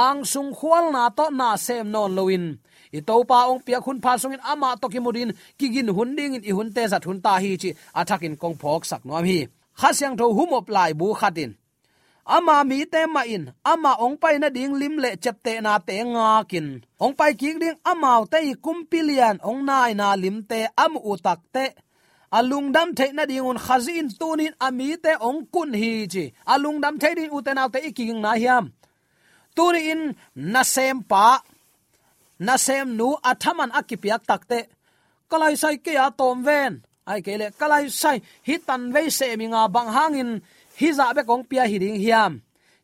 ang 0.05 0.21
sung 0.33 0.51
khwal 0.59 0.85
na 0.95 1.03
to 1.19 1.27
na 1.39 1.49
sem 1.67 1.87
non 1.95 2.11
loin 2.19 2.45
i 2.99 3.01
topa 3.09 3.39
ong 3.51 3.63
pia 3.67 3.79
khun 3.85 3.99
pha 4.05 4.13
sungin 4.23 4.43
ama 4.53 4.69
to 4.81 4.87
ki 4.93 5.01
mudin 5.05 5.31
kigin 5.59 5.89
hun 5.97 6.11
ding 6.19 6.35
in 6.37 6.47
i 6.51 6.53
hun 6.57 6.69
te 6.77 6.83
sat 6.93 7.05
hun 7.09 7.19
ta 7.25 7.33
hi 7.43 7.51
chi. 7.63 7.71
Athakin 8.01 8.35
kong 8.43 8.57
phok 8.63 8.83
sak 8.91 9.03
nom 9.07 9.25
hi. 9.31 9.39
Khasyang 9.81 10.15
tho 10.19 10.27
humop 10.37 10.67
lai 10.77 10.91
bu 11.01 11.07
khatin 11.21 11.51
ama 12.27 12.65
mi 12.65 12.85
te 12.87 13.07
ma 13.07 13.23
in, 13.25 13.53
ama 13.65 13.93
ong 14.05 14.17
pai 14.17 14.39
na 14.39 14.49
ding 14.49 14.75
lim 14.81 14.97
le 14.99 15.11
chep 15.23 15.37
te 15.45 15.61
na 15.61 15.79
te 15.79 15.95
nga 16.13 16.45
kin. 16.51 16.81
Ong 17.01 17.15
pai 17.19 17.33
ki 17.41 17.59
ding 17.63 17.79
ama 17.85 18.25
te 18.33 18.39
kum 18.65 18.87
pilian 18.91 19.37
ong 19.49 19.65
nai 19.69 19.93
na 19.95 20.15
lim 20.17 20.43
te 20.51 20.67
am 20.85 20.97
u 20.97 21.17
tak 21.17 21.41
te. 21.55 21.67
Alung 22.33 22.73
dam 22.75 22.95
the 22.95 23.13
na 23.13 23.25
ding 23.27 23.47
un 23.51 23.59
khazin 23.59 24.09
tunin 24.19 24.55
ami 24.67 24.97
te 25.05 25.13
ong 25.21 25.47
kun 25.53 25.73
hi 25.75 26.07
chi. 26.13 26.25
Alung 26.47 26.81
dam 26.83 26.99
the 26.99 27.15
din 27.15 27.31
u 27.37 27.39
te 27.43 27.53
na 27.55 27.69
te 27.69 27.79
iking 27.89 28.21
na 28.21 28.33
hiam. 28.35 28.73
Tuni 29.57 29.81
in, 29.93 30.03
na 30.35 30.63
sem 30.63 30.99
pa, 31.11 31.39
na 32.39 32.57
sem 32.57 32.97
nu 32.97 33.09
athaman 33.23 33.71
akipiak 33.71 34.27
takte 34.27 34.67
kalai 35.31 35.55
sai 35.63 35.77
ke 35.85 35.93
ya 35.99 36.11
tom 36.11 36.43
ven. 36.47 36.83
Ai 37.07 37.21
kele 37.27 37.47
kalai 37.61 37.85
sai 37.91 38.19
hitan 38.47 38.83
ve 38.95 39.11
se 39.11 39.37
mi 39.37 39.47
nga 39.53 39.63
bang 39.75 39.91
hangin 39.97 40.31
hi 40.79 40.93
za 40.93 41.13
be 41.17 41.23
kong 41.29 41.45
pia 41.49 41.65
hi 41.71 41.79
ding 41.79 41.99
hiam. 42.05 42.33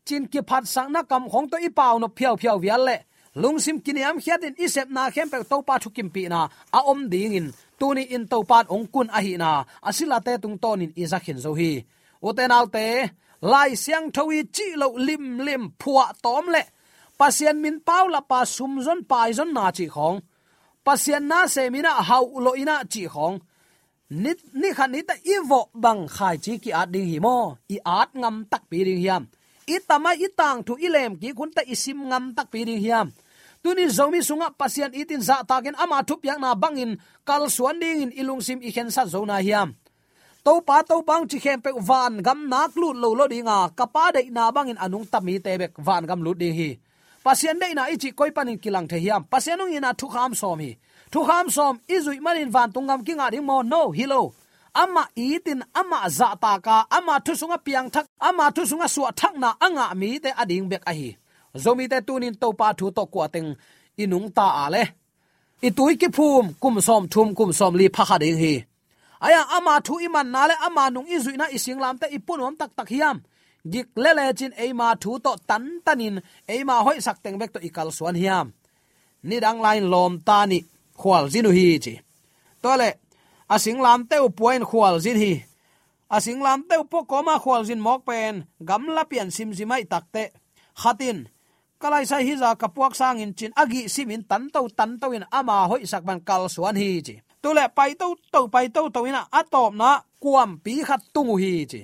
Chin 0.05 0.27
ki 0.31 0.41
phat 0.49 0.63
sang 0.73 0.91
na 0.91 1.01
kam 1.03 1.23
khong 1.31 1.47
to 1.51 1.57
i 1.67 1.69
pau 1.69 1.97
no 1.99 2.07
phiao 2.07 2.35
phiao 2.41 2.57
vial 2.63 2.81
le. 2.87 2.97
Lungsim 3.35 3.77
kiniam 3.83 4.17
hiatin 4.23 4.55
isep 4.65 4.87
na 4.89 5.09
khem 5.13 5.29
pe 5.31 5.37
to 5.51 5.57
pa 5.67 5.75
thukim 5.83 6.09
pi 6.13 6.23
na. 6.33 6.47
A 6.77 6.79
om 6.91 7.09
ding 7.09 7.33
in. 7.39 7.47
Tuni 7.79 8.03
in 8.15 8.27
to 8.31 8.43
pat 8.43 8.65
ong 8.69 8.87
kun 8.93 9.09
a 9.17 9.19
hi 9.25 9.33
na. 9.43 9.63
Asila 9.87 10.17
te 10.25 10.37
tung 10.43 10.57
ton 10.63 10.81
in 10.81 10.91
izakhin 11.01 11.39
zo 11.43 11.51
hi. 11.59 11.71
Uten 12.27 12.51
alte 12.57 12.85
lai 13.51 13.71
siang 13.83 14.07
thawi 14.15 14.39
chi 14.55 14.67
lo 14.81 14.87
lim 15.07 15.25
lim 15.45 15.63
phua 15.81 16.05
tom 16.23 16.45
le. 16.55 16.63
Pasien 17.19 17.57
min 17.63 17.79
pau 17.87 18.05
la 18.13 18.21
pa 18.21 18.39
sum 18.55 18.73
zon 18.85 19.01
pai 19.11 19.29
zon 19.37 19.53
na 19.53 19.71
chi 19.77 19.85
khong. 19.95 20.17
Pasien 20.85 21.23
na 21.31 21.39
se 21.47 21.69
mina 21.69 21.91
hau 22.09 22.25
lo 22.45 22.51
ina 22.61 22.75
chi 22.93 23.03
khong 23.13 23.37
nit 24.11 24.43
ni 24.51 24.75
khan 24.75 24.91
ita 24.91 25.15
ivo 25.23 25.71
bang 25.71 26.03
khai 26.15 26.35
chi 26.43 26.59
ki 26.63 26.71
at 26.75 26.91
ding 26.91 27.07
hi 27.07 27.17
mo 27.23 27.55
i 27.71 27.77
at 27.99 28.11
ngam 28.11 28.43
tak 28.51 28.63
pi 28.69 28.83
ding 28.83 28.99
hiam. 28.99 29.23
I 29.73 29.79
tama 29.87 30.11
i 30.25 30.27
tang 30.39 30.59
thu 30.67 30.75
ilem 30.75 31.15
ki 31.21 31.31
kun 31.37 31.51
ta 31.55 31.61
isim 31.73 31.99
ngam 32.09 32.35
tak 32.35 32.51
pi 32.51 32.67
ding 32.67 32.81
hiam. 32.83 33.07
Tuni 33.63 33.87
zomi 33.87 34.19
sunga 34.19 34.51
pasian 34.59 34.91
itin 34.91 35.21
za 35.23 35.35
takin 35.47 35.75
ama 35.83 36.03
thup 36.03 36.19
yang 36.27 36.43
na 36.43 36.51
bangin 36.55 36.99
kal 37.27 37.47
suan 37.47 37.79
ding 37.79 38.01
in 38.03 38.11
ilung 38.11 38.41
sim 38.43 38.59
i 38.67 38.69
khen 38.75 38.91
sa 38.91 39.07
zona 39.07 39.39
hiam. 39.39 39.69
To 40.43 40.59
pa 40.67 40.83
to 40.83 40.95
bang 41.07 41.23
chi 41.31 41.39
khem 41.39 41.61
pe 41.63 41.71
van 41.89 42.13
gam 42.25 42.39
nak 42.51 42.75
lut 42.75 42.95
lo 43.01 43.09
lo 43.19 43.25
dinga 43.31 43.71
kapa 43.79 44.11
de 44.15 44.21
na 44.35 44.51
bangin 44.51 44.77
anung 44.83 45.07
tami 45.07 45.39
te 45.39 45.51
bek 45.61 45.73
van 45.87 46.03
gam 46.09 46.19
lut 46.25 46.37
ding 46.41 46.55
hi. 46.59 46.69
Pasien 47.23 47.55
de 47.61 47.67
na 47.77 47.87
ichi 47.93 48.11
koi 48.11 48.31
panin 48.35 48.59
kilang 48.59 48.87
the 48.91 48.97
hiam. 48.99 49.23
Pasianung 49.31 49.71
ina 49.71 49.93
thu 49.93 50.07
kham 50.13 50.35
som 50.35 50.59
hi 50.59 50.75
thu 51.11 51.19
kham 51.27 51.45
som 51.55 51.73
izui 51.95 52.17
manin 52.25 52.49
van 52.55 52.69
tungam 52.73 52.99
kinga 53.07 53.27
ding 53.33 53.45
mo 53.49 53.55
no 53.71 53.81
hilo 53.97 54.21
ama 54.81 55.03
itin 55.27 55.61
ama 55.79 55.99
za 56.17 56.29
ta 56.43 56.53
ka 56.65 56.75
ama 56.97 57.15
thu 57.25 57.31
sunga 57.39 57.57
piang 57.65 57.87
thak 57.93 58.05
ama 58.27 58.45
thu 58.55 58.61
sunga 58.69 58.87
su 58.95 59.01
thak 59.19 59.33
na 59.41 59.49
anga 59.65 59.85
mi 60.01 60.09
te 60.23 60.29
ading 60.41 60.65
bek 60.71 60.83
a 60.89 60.93
hi 60.99 61.09
zomi 61.63 61.85
te 61.91 61.97
tunin 62.07 62.35
to 62.41 62.47
pa 62.59 62.67
thu 62.79 62.85
to 62.97 63.03
kwa 63.13 63.25
teng 63.33 63.49
inung 64.03 64.27
ta 64.37 64.45
ale 64.63 64.83
itui 65.67 65.93
ki 66.01 66.07
phum 66.17 66.45
kum 66.61 66.75
som 66.87 67.03
thum 67.13 67.27
kum 67.37 67.49
som 67.59 67.73
li 67.79 67.85
pha 67.95 68.03
kha 68.09 68.17
ding 68.23 68.39
hi 68.43 68.53
aya 69.25 69.41
ama 69.57 69.73
thu 69.85 69.93
iman 70.07 70.27
na 70.33 70.41
le 70.49 70.55
ama 70.67 70.89
nung 70.89 71.07
izui 71.15 71.37
na 71.37 71.45
ising 71.55 71.79
lam 71.83 71.95
te 72.01 72.07
ipunom 72.17 72.53
tak 72.59 72.71
tak 72.77 72.89
hiam. 72.93 73.17
Gik 73.71 73.87
le 74.03 74.11
le 74.17 74.25
chin 74.33 74.53
eima 74.63 74.87
thu 75.01 75.11
to 75.25 75.31
tan 75.49 75.63
tanin 75.85 76.15
eima 76.53 76.75
hoi 76.85 76.97
sak 77.05 77.17
teng 77.23 77.37
bek 77.41 77.51
to 77.53 77.59
ikal 77.67 77.89
suan 77.97 78.17
hiam. 78.21 78.47
Ni 79.27 79.37
dang 79.43 79.59
line 79.65 79.85
lom 79.93 80.13
ta 80.27 80.37
ni 80.51 80.59
khwal 81.01 81.25
zin 81.33 81.47
hi 81.57 81.65
chi. 81.83 81.93
Tole 82.63 82.89
asing 83.55 83.79
lam 83.85 83.99
teu 84.09 84.25
puain 84.37 84.63
khwal 84.69 84.95
zin 85.03 85.17
hi. 85.23 85.33
Asing 86.15 86.41
lam 86.45 86.59
teu 86.69 86.83
po 86.91 86.99
koma 87.11 87.35
khwal 87.43 87.63
zin 87.67 87.81
mok 87.85 88.01
pen, 88.07 88.35
gam 88.67 88.83
la 88.95 89.03
pian 89.09 89.29
sim 89.35 89.49
simai 89.57 89.83
takte 89.91 90.23
khatin, 90.81 91.17
kalai 91.81 92.05
sai 92.09 92.23
hi 92.27 92.33
za 92.41 92.49
kapuak 92.61 92.93
sang 92.99 93.19
in 93.23 93.33
chin 93.37 93.51
agi 93.61 93.81
simin 93.93 94.23
tan 94.29 94.43
to 94.53 94.61
tan 94.77 94.91
to 95.01 95.07
in 95.17 95.25
ama 95.31 95.55
hoi 95.69 95.83
sak 95.91 96.03
ban 96.07 96.19
kal 96.27 96.43
suan 96.55 96.75
hi 96.81 96.89
chi. 97.07 97.15
Tole 97.41 97.65
pai 97.77 97.91
to 97.99 98.07
to 98.33 98.39
pai 98.53 98.67
to 98.75 98.81
to 98.93 98.99
ina 99.09 99.21
atop 99.39 99.73
na 99.81 99.89
kuam 100.23 100.51
pi 100.63 100.73
khat 100.87 101.01
tungu 101.13 101.35
hi 101.43 101.53
chi. 101.71 101.81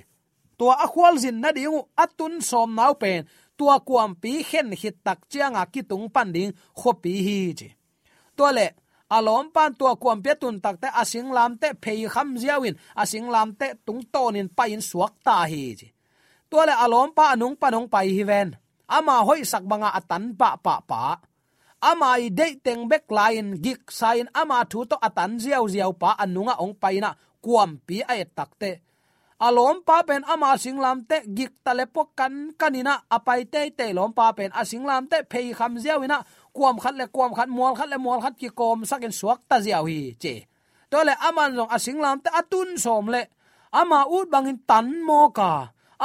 Tua 0.58 0.74
akhwal 0.84 1.14
zin 1.22 1.40
na 1.42 1.48
dingu 1.56 1.80
atun 2.02 2.34
som 2.48 2.70
nau 2.78 2.94
pen. 3.02 3.26
Tua 3.58 3.76
kuam 3.88 4.10
pi 4.22 4.42
khen 4.48 4.68
hit 4.80 4.96
tak 5.06 5.18
chianga 5.30 5.62
ki 5.72 5.82
tung 5.90 6.06
pan 6.14 6.28
ding 6.34 6.52
khopi 6.78 7.12
hi 7.26 7.38
chi. 7.58 7.68
Tua 8.36 8.50
alom 9.16 9.48
pan 9.54 9.72
tua 9.78 9.92
kuam 10.02 10.18
pe 10.24 10.32
tun 10.40 10.56
tak 10.64 10.76
te 10.82 10.88
asing 11.02 11.28
lam 11.36 11.56
te 11.60 11.68
phei 11.82 12.04
kham 12.12 12.28
ziawin 12.40 12.76
asing 13.02 13.28
lam 13.34 13.48
te 13.60 13.66
tung 13.86 14.02
ton 14.12 14.36
in 14.40 14.48
pa 14.56 14.64
in 14.74 14.82
suak 14.90 15.12
ta 15.26 15.36
hi 15.50 15.62
chi. 15.78 15.88
Tua 16.50 16.62
le 16.68 16.74
alom 16.84 17.08
pa 17.16 17.24
anung 17.34 17.56
panong 17.60 17.88
pai 17.92 18.08
hi 18.16 18.24
ven. 18.30 18.48
Ama 18.96 19.16
hoi 19.28 19.44
sak 19.44 19.64
banga 19.70 19.90
atan 19.98 20.24
pa 20.40 20.56
pa 20.64 20.74
pa. 20.90 21.20
Ama 21.90 22.10
i 22.24 22.28
de 22.38 22.46
teng 22.64 22.82
bek 22.90 23.04
lain 23.18 23.46
gik 23.64 23.82
sain 23.98 24.26
ama 24.40 24.58
thu 24.70 24.84
to 24.90 24.96
atan 25.06 25.32
ziaw 25.42 25.64
ziaw 25.72 25.92
pa 26.02 26.10
anunga 26.22 26.54
ong 26.64 26.74
paina 26.82 27.10
kuam 27.44 27.70
pi 27.86 27.96
ai 28.12 28.24
takte 28.36 28.88
alom 29.38 29.86
pa 29.86 30.02
pen 30.02 30.26
ama 30.26 30.58
singlam 30.58 31.06
te 31.06 31.22
gik 31.36 31.62
tale 31.62 31.86
po 31.86 32.10
kan 32.18 32.50
kanina 32.58 33.06
apai 33.06 33.46
te 33.46 33.70
te 33.70 33.86
lom 33.94 34.10
pa 34.10 34.34
pen 34.34 34.50
asinglam 34.50 35.06
te 35.06 35.22
phei 35.30 35.54
kham 35.54 35.78
ziawina 35.78 36.18
kuam 36.56 36.76
khat 36.82 36.94
le 37.00 37.06
kuam 37.14 37.32
khat 37.36 37.48
mual 37.56 37.74
khat 37.78 37.88
le 37.92 37.96
mual 38.04 38.20
khat 38.24 38.34
ki 38.40 38.48
kom 38.58 38.78
sakin 38.90 39.12
suak 39.20 39.38
ta 39.48 39.56
ziaw 39.64 39.84
hi 39.90 40.00
che 40.22 40.34
to 40.90 40.98
le 41.08 41.14
aman 41.28 41.50
jong 41.56 41.70
asing 41.76 42.00
à 42.00 42.02
lam 42.04 42.16
ta 42.24 42.30
atun 42.40 42.68
som 42.84 43.06
le 43.14 43.22
ama 43.80 44.00
ut 44.16 44.26
bangin 44.32 44.58
tan 44.70 44.86
mo 45.08 45.20
ka 45.38 45.50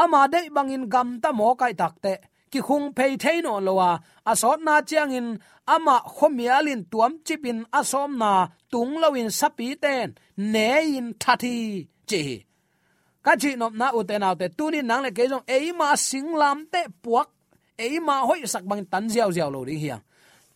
ama 0.01 0.19
de 0.33 0.39
bangin 0.55 0.83
gam 0.93 1.09
ta 1.23 1.29
mo 1.39 1.47
kai 1.61 1.73
takte 1.81 2.13
ki 2.51 2.59
khung 2.67 2.87
phei 2.97 3.13
thein 3.23 3.45
on 3.53 3.61
lowa 3.67 3.89
asot 4.31 4.57
à. 4.57 4.61
à 4.61 4.63
na 4.65 4.75
chiang 4.89 5.13
in 5.19 5.27
ama 5.75 5.95
khomialin 6.15 6.81
tuam 6.91 7.13
chipin 7.25 7.59
asom 7.79 8.11
na 8.21 8.31
tung 8.71 8.93
lawin 9.01 9.29
sapi 9.39 9.67
ten 9.83 10.07
ne 10.53 10.67
in 10.97 11.07
thati 11.21 11.57
che 12.09 12.23
ka 13.25 13.33
chi 13.41 13.51
nop 13.61 13.73
na 13.79 13.87
uten 13.99 14.25
autte 14.27 14.47
tuni 14.57 14.79
nang 14.89 15.01
le 15.05 15.11
ke 15.17 15.23
jong 15.31 15.45
ei 15.55 15.67
ma 15.79 15.87
singlam 16.07 16.57
te 16.73 16.81
puak 17.03 17.29
ei 17.85 17.95
ma 18.07 18.15
hoi 18.27 18.41
sak 18.53 18.63
bang 18.69 18.83
tan 18.91 19.05
ziaw 19.13 19.29
ziaw 19.35 19.49
lo 19.55 19.59
ri 19.69 19.75
hiang 19.83 20.03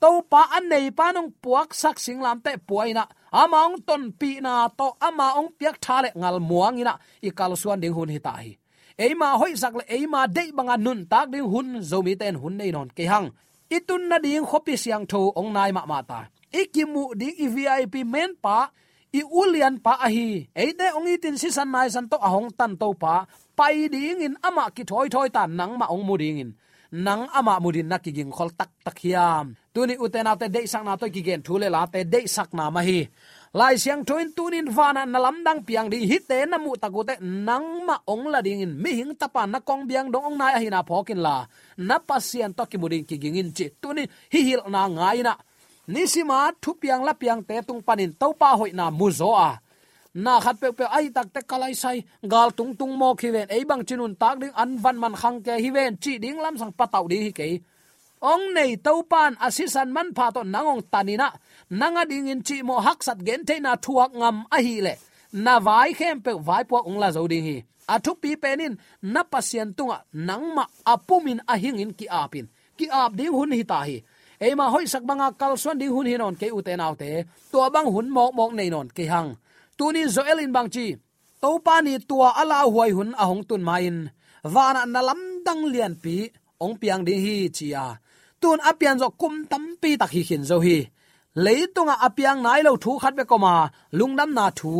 to 0.01 0.09
pa 0.31 0.41
an 0.57 0.69
nei 0.71 0.87
pa 0.97 1.11
nong 1.15 1.31
puak 1.43 1.69
sak 1.81 1.97
singlam 2.05 2.37
te 2.45 2.51
puaina 2.67 3.03
ama 3.31 3.67
ong 3.67 3.83
ton 3.83 4.03
pi 4.19 4.39
na 4.39 4.67
to, 4.71 4.95
ama 4.99 5.35
ong 5.39 5.51
piak 5.59 5.77
thale 5.83 6.09
ngal 6.15 6.39
muang 6.39 6.79
ina. 6.79 6.95
I 7.21 7.29
kal 7.37 7.53
suan 7.55 7.79
ding 7.81 7.93
hun 7.93 8.09
hita 8.09 8.33
hi. 8.39 8.57
Eima 8.97 9.37
hoi 9.37 9.53
sak 9.53 9.73
le 9.79 9.83
eima 9.85 10.27
de 10.27 10.43
banga 10.57 10.77
nun 10.77 11.05
tak 11.11 11.29
ding 11.31 11.45
hun 11.45 11.81
zomi 11.81 12.13
ten 12.17 12.35
hun 12.41 12.57
nei 12.57 12.71
non 12.71 12.89
ke 12.89 13.03
hang. 13.05 13.27
Itun 13.69 14.07
na 14.09 14.17
ding 14.19 14.47
khopi 14.47 14.73
siang 14.79 15.05
tho, 15.11 15.21
ong 15.35 15.51
nai 15.53 15.71
ma 15.75 15.83
ma 15.85 15.99
ta. 16.01 16.19
Ikimu 16.51 17.03
ding 17.19 17.35
i 17.45 17.47
vip 17.55 17.95
men 18.07 18.31
pa, 18.43 18.71
i 19.11 19.21
ulian 19.21 19.75
pa 19.85 19.93
a 20.05 20.07
hi. 20.15 20.47
Eite 20.55 20.87
ong 20.97 21.07
itin 21.13 21.35
si 21.41 21.51
san 21.51 21.69
nai 21.71 21.89
san 21.91 22.07
to 22.11 22.17
ahong 22.17 22.49
tan 22.57 22.73
to 22.81 22.89
pa. 22.95 23.27
Pai 23.57 23.87
ding 23.93 24.21
in 24.25 24.35
ama 24.47 24.71
ki 24.75 24.83
thoi 24.89 25.07
thoi 25.13 25.27
tan 25.35 25.55
nang 25.59 25.73
ma 25.79 25.85
ong 25.93 26.03
mu 26.07 26.15
ding 26.17 26.39
in 26.39 26.51
nang 26.91 27.27
ama 27.33 27.59
mudin 27.59 27.87
na 27.87 27.97
ki 27.97 28.11
khol 28.31 28.49
tak 28.55 28.69
tak 28.85 28.97
hiam. 29.03 29.55
Tuni 29.73 29.95
uten 29.99 30.27
ate 30.27 30.47
de 30.49 30.67
sak 30.67 30.83
na 30.83 30.95
to 30.95 31.05
kigen 31.07 31.43
thule 31.43 31.69
la 31.69 31.85
te 31.85 32.03
de 32.03 32.27
sak 32.27 32.53
na 32.53 32.69
ma 32.69 32.81
hi. 32.81 33.07
Lai 33.53 33.75
siang 33.77 34.05
toin 34.05 34.31
tunin 34.35 34.67
vana 34.69 35.05
na 35.05 35.19
lamdang 35.19 35.65
piang 35.67 35.89
di 35.89 36.05
hite 36.05 36.45
na 36.49 36.57
mu 36.57 36.75
takute 36.75 37.19
nang 37.21 37.85
ma 37.85 37.95
ong 38.07 38.25
la 38.33 38.41
ding 38.41 38.61
in. 38.61 38.73
Mi 38.81 38.91
hing 38.99 39.15
tapa 39.15 39.47
na 39.47 39.59
kong 39.59 39.87
biang 39.89 40.11
dong 40.11 40.25
ong 40.29 40.37
na 40.37 40.57
hi 40.57 40.69
na 40.69 40.83
phokin 40.83 41.19
la. 41.19 41.45
Na 41.77 41.99
pasien 41.99 42.53
to 42.53 42.63
ki 42.65 42.77
mudin 42.77 43.03
kiging 43.05 43.37
in 43.37 43.51
chi. 43.51 43.69
Tuni 43.81 44.03
hi 44.33 44.39
hil 44.47 44.61
na 44.69 44.87
ngai 44.87 45.21
na. 45.23 45.33
Nisima 45.87 46.51
thu 46.61 46.73
piang 46.75 47.03
la 47.07 47.13
piang 47.13 47.41
te 47.47 47.61
tung 47.67 47.81
panin 47.81 48.11
topa 48.13 48.57
hoi 48.59 48.71
na 48.71 48.89
mu 48.89 49.11
zo 49.11 49.31
a 49.35 49.59
na 50.23 50.33
khat 50.43 50.55
pe 50.61 50.69
pe 50.77 50.85
ai 50.97 51.05
tak 51.15 51.27
te 51.33 51.41
kalai 51.49 51.73
sai, 51.83 51.97
gal 52.33 52.49
tung 52.57 52.73
tung 52.79 52.93
mo 52.99 53.09
khi 53.19 53.29
ven, 53.35 53.47
ei 53.55 53.63
bang 53.69 53.83
chinun 53.87 54.13
tak 54.21 54.35
ding 54.41 54.55
an 54.61 54.71
van 54.83 54.97
man 55.03 55.15
khang 55.21 55.37
ke 55.45 55.53
hi 55.63 55.69
ven, 55.75 55.93
chi 56.03 56.13
ding 56.23 56.37
lam 56.43 56.55
sang 56.57 56.73
patau 56.79 57.05
di 57.11 57.17
hi 57.23 57.31
ke. 57.39 57.47
Ong 58.31 58.53
nei 58.57 58.71
to 58.85 58.93
pan 59.11 59.31
asisan 59.45 59.89
man 59.95 60.09
pha 60.17 60.25
to 60.35 60.41
nangong 60.53 60.81
tanina 60.91 61.29
nanga 61.69 62.03
ding 62.09 62.27
in 62.33 62.41
chi 62.47 62.57
mo 62.67 62.75
hak 62.85 62.99
sat 63.07 63.19
gen 63.27 63.41
te 63.47 63.55
na 63.59 63.71
thuak 63.83 64.11
ngam 64.19 64.37
a 64.55 64.57
hi 64.65 64.75
le. 64.85 64.93
Na 65.45 65.59
vai 65.59 65.93
khem 65.99 66.17
pe 66.25 66.31
vai 66.47 66.63
po 66.69 66.77
ong 66.89 66.99
la 67.01 67.09
zo 67.11 67.27
ding 67.27 67.45
hi. 67.49 67.57
A 67.93 67.95
thu 68.03 68.11
pi 68.21 68.31
penin 68.43 68.73
na 69.13 69.21
pasien 69.31 69.69
tunga 69.77 69.97
nangma 70.27 70.65
apumin 70.93 71.39
a 71.47 71.55
hing 71.63 71.79
in 71.83 71.93
ki 71.99 72.05
apin. 72.21 72.45
Ki 72.77 72.85
ap 73.01 73.11
ding 73.19 73.33
hun 73.37 73.51
hi 73.51 73.63
ta 73.71 73.79
hi. 73.87 73.97
Eima 74.45 74.65
hoi 74.73 74.85
sak 74.93 75.03
banga 75.09 75.27
kal 75.39 75.53
swan 75.61 75.77
ding 75.81 75.93
hun 75.95 76.07
hi 76.09 76.15
non 76.17 76.35
ke 76.41 76.47
u 76.57 76.61
te 76.67 76.73
te. 77.01 77.11
To 77.51 77.69
bang 77.73 77.89
hun 77.93 78.07
mok 78.15 78.31
mok 78.37 78.51
nei 78.57 78.69
non 78.69 78.89
ke 78.97 79.05
hang 79.13 79.29
tunin 79.77 80.09
zo 80.15 80.21
elin 80.31 80.51
bang 80.55 80.69
chi. 80.75 80.85
To 81.41 81.49
pa 81.65 81.75
ni 81.85 81.93
tua 82.09 82.29
ala 82.41 82.57
huai 82.73 82.91
hun 82.97 83.11
a 83.21 83.23
hong 83.29 83.43
tun 83.49 83.63
main 83.69 83.97
wana 84.53 84.81
na 84.93 85.01
lam 85.07 85.21
dang 85.45 85.63
lian 85.73 85.93
pi, 86.03 86.15
ong 86.63 86.75
piang 86.81 87.01
ding 87.07 87.21
hi 87.25 87.35
chia 87.57 87.85
tun 88.41 88.59
apian 88.69 88.97
zo 89.01 89.07
kum 89.21 89.35
tam 89.51 89.63
pi 89.81 89.89
tak 90.01 90.11
hi 90.15 90.21
hin 90.29 90.43
zo 90.49 90.57
hi. 90.65 90.77
Leitunga 91.45 91.95
apiang 92.07 92.39
nai 92.45 92.61
lo 92.67 92.71
thu 92.83 92.91
khat 93.01 93.13
be 93.17 93.23
koma. 93.31 93.53
Lungnam 93.97 94.31
na 94.37 94.45
thu 94.59 94.71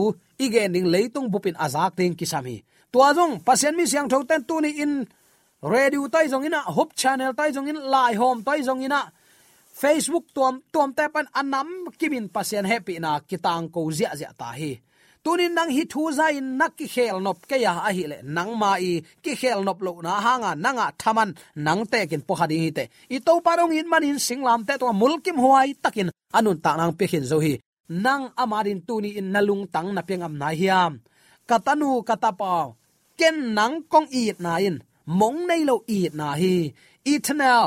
igen 0.45 0.73
ding 0.73 0.88
leitung 0.93 1.27
bupin 1.31 1.57
azak 1.65 1.91
ting 1.97 2.15
kisami 2.19 2.57
tua 2.91 3.07
jong 3.17 3.33
pasien 3.45 3.73
mi 3.77 3.86
siang 3.91 4.07
tho 4.12 4.17
ten 4.29 4.41
tu 4.47 4.55
ni 4.62 4.71
in. 4.83 4.93
Radio 5.73 6.07
tai 6.13 6.25
jong 6.31 6.45
ina 6.47 6.60
hop 6.75 6.89
channel 6.99 7.31
tai 7.38 7.49
jong 7.55 7.67
in, 7.71 7.79
lai 7.93 8.13
home 8.21 8.41
tai 8.47 8.60
jong 8.67 8.81
ina 8.88 9.01
facebook 9.81 10.25
tuam 10.33 10.55
tuam 10.73 10.89
te 10.97 11.05
pan 11.13 11.27
anam, 11.39 11.69
kimin 11.99 12.27
pasien 12.33 12.65
happy 12.65 12.97
na 12.99 13.11
kitang 13.29 13.69
ko 13.73 13.79
zia 13.97 14.11
zia 14.19 14.31
ta 14.39 14.49
hi. 14.57 14.71
Tunin 15.23 15.53
nang 15.57 15.69
hi 15.75 15.83
thu 15.91 16.01
za 16.17 16.25
in 16.37 16.57
nak 16.59 16.73
ki 16.77 16.87
khel 16.93 17.17
nop 17.25 17.37
ke 17.49 17.57
ya 17.65 17.73
a 17.87 17.89
hi 17.97 18.03
le 18.11 18.17
nang 18.35 18.51
ma 18.61 18.71
i, 18.89 18.93
ki 19.23 19.33
khel 19.41 19.59
nop 19.67 19.79
lo 19.85 19.93
na 20.05 20.13
hanga 20.25 20.51
nanga 20.65 20.87
thaman, 21.01 21.29
nang 21.65 21.81
te 21.91 21.99
kin 22.09 22.21
po 22.27 22.33
hadi 22.39 22.57
hi 22.63 22.69
te. 22.77 22.83
I 23.15 23.17
to 23.25 23.33
parong 23.45 23.73
in 23.79 23.87
man 23.91 24.03
in 24.09 24.19
singlam 24.27 24.61
te 24.67 24.73
to 24.81 24.87
mulkim 25.01 25.37
huai 25.43 25.69
takin, 25.83 26.09
anun 26.37 26.57
ta 26.63 26.71
nang 26.79 26.93
pe 26.97 27.05
khin 27.11 27.25
zo 27.31 27.37
hi. 27.45 27.53
Nang 28.05 28.23
amarin 28.41 28.81
tuni 28.87 29.09
in 29.19 29.27
nalung 29.33 29.63
tang 29.73 29.89
na 29.95 30.01
pengam 30.07 30.33
na 30.41 30.49
hiam. 30.59 30.93
Katanu 31.49 31.89
katapa 32.07 32.73
ken 33.19 33.37
nang 33.57 33.75
kong 33.91 34.09
i 34.21 34.23
na 34.43 34.53
in, 34.67 34.77
mong 35.19 35.39
nei 35.49 35.61
lo 35.69 35.75
i 35.97 35.99
na 36.19 36.27
hi. 36.41 36.55
Eternal 37.13 37.65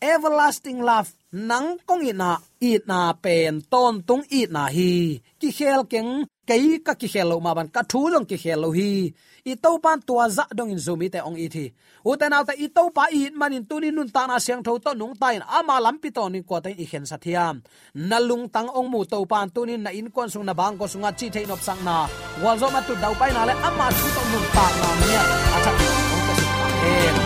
everlasting 0.00 0.84
love 0.84 1.08
nang 1.32 1.80
kong 1.88 2.04
ina 2.04 2.36
na 2.36 2.78
na 2.88 3.00
pen 3.12 3.64
ton 3.72 4.04
tung 4.04 4.24
i 4.30 4.44
na 4.48 4.68
hi 4.68 5.20
ki 5.40 5.48
khel 5.52 5.82
keng 5.92 6.24
kei 6.48 6.78
ka 6.86 6.92
ki 7.00 7.08
khelo 7.08 7.36
ma 7.40 7.52
ban 7.56 7.68
ka 7.74 7.82
thu 7.90 8.00
long 8.12 8.26
ki 8.30 8.36
khelo 8.42 8.68
hi 8.78 9.12
i 9.50 9.54
to 9.64 9.70
pan 9.84 9.98
tua 10.06 10.28
dạ 10.28 10.44
za 10.48 10.54
dong 10.56 10.70
in 10.74 10.80
zumi 10.86 11.08
te 11.08 11.18
ong 11.28 11.36
i 11.44 11.48
thi 11.54 11.64
u 12.04 12.16
te 12.20 12.28
na 12.28 12.44
ta 12.48 12.52
i 12.64 12.66
to 12.76 12.82
pa 12.96 13.04
i 13.18 13.30
man 13.40 13.52
in 13.56 13.64
tunin 13.68 13.94
nun 13.96 14.08
ta 14.14 14.22
na 14.26 14.36
siang 14.38 14.62
tho 14.66 14.72
to 14.84 14.90
nung 15.00 15.14
ta 15.20 15.28
in 15.36 15.44
ama 15.58 15.74
à 15.78 15.80
lam 15.84 15.96
pi 16.02 16.08
to 16.16 16.28
ni 16.28 16.40
ko 16.48 16.56
te 16.64 16.70
i 16.82 16.84
khen 16.90 17.04
sa 17.10 17.16
thiam 17.24 17.54
na 17.94 18.18
lung 18.28 18.44
tang 18.54 18.68
ong 18.78 18.88
mu 18.92 19.00
to 19.12 19.18
pan 19.32 19.46
tunin 19.54 19.80
na 19.84 19.90
in 19.98 20.08
kon 20.14 20.28
sung 20.32 20.46
na 20.48 20.54
bang 20.60 20.74
ko 20.78 20.84
sunga 20.92 21.10
chi 21.18 21.26
thein 21.34 21.50
op 21.54 21.60
sang 21.66 21.80
na 21.88 21.96
wal 22.42 22.56
zo 22.60 22.66
ma 22.74 22.80
tu 22.86 22.92
dau 23.02 23.14
pai 23.20 23.30
na 23.36 23.42
le 23.48 23.54
ama 23.68 23.86
thu 23.98 24.06
to 24.16 24.22
nun 24.32 24.46
ta 24.56 24.66
na 24.80 24.88
nia 25.00 25.22
a 25.56 25.58
cha 25.64 25.72
ong 26.14 26.22
te 26.26 26.32
si 26.38 26.46
amen 26.64 27.25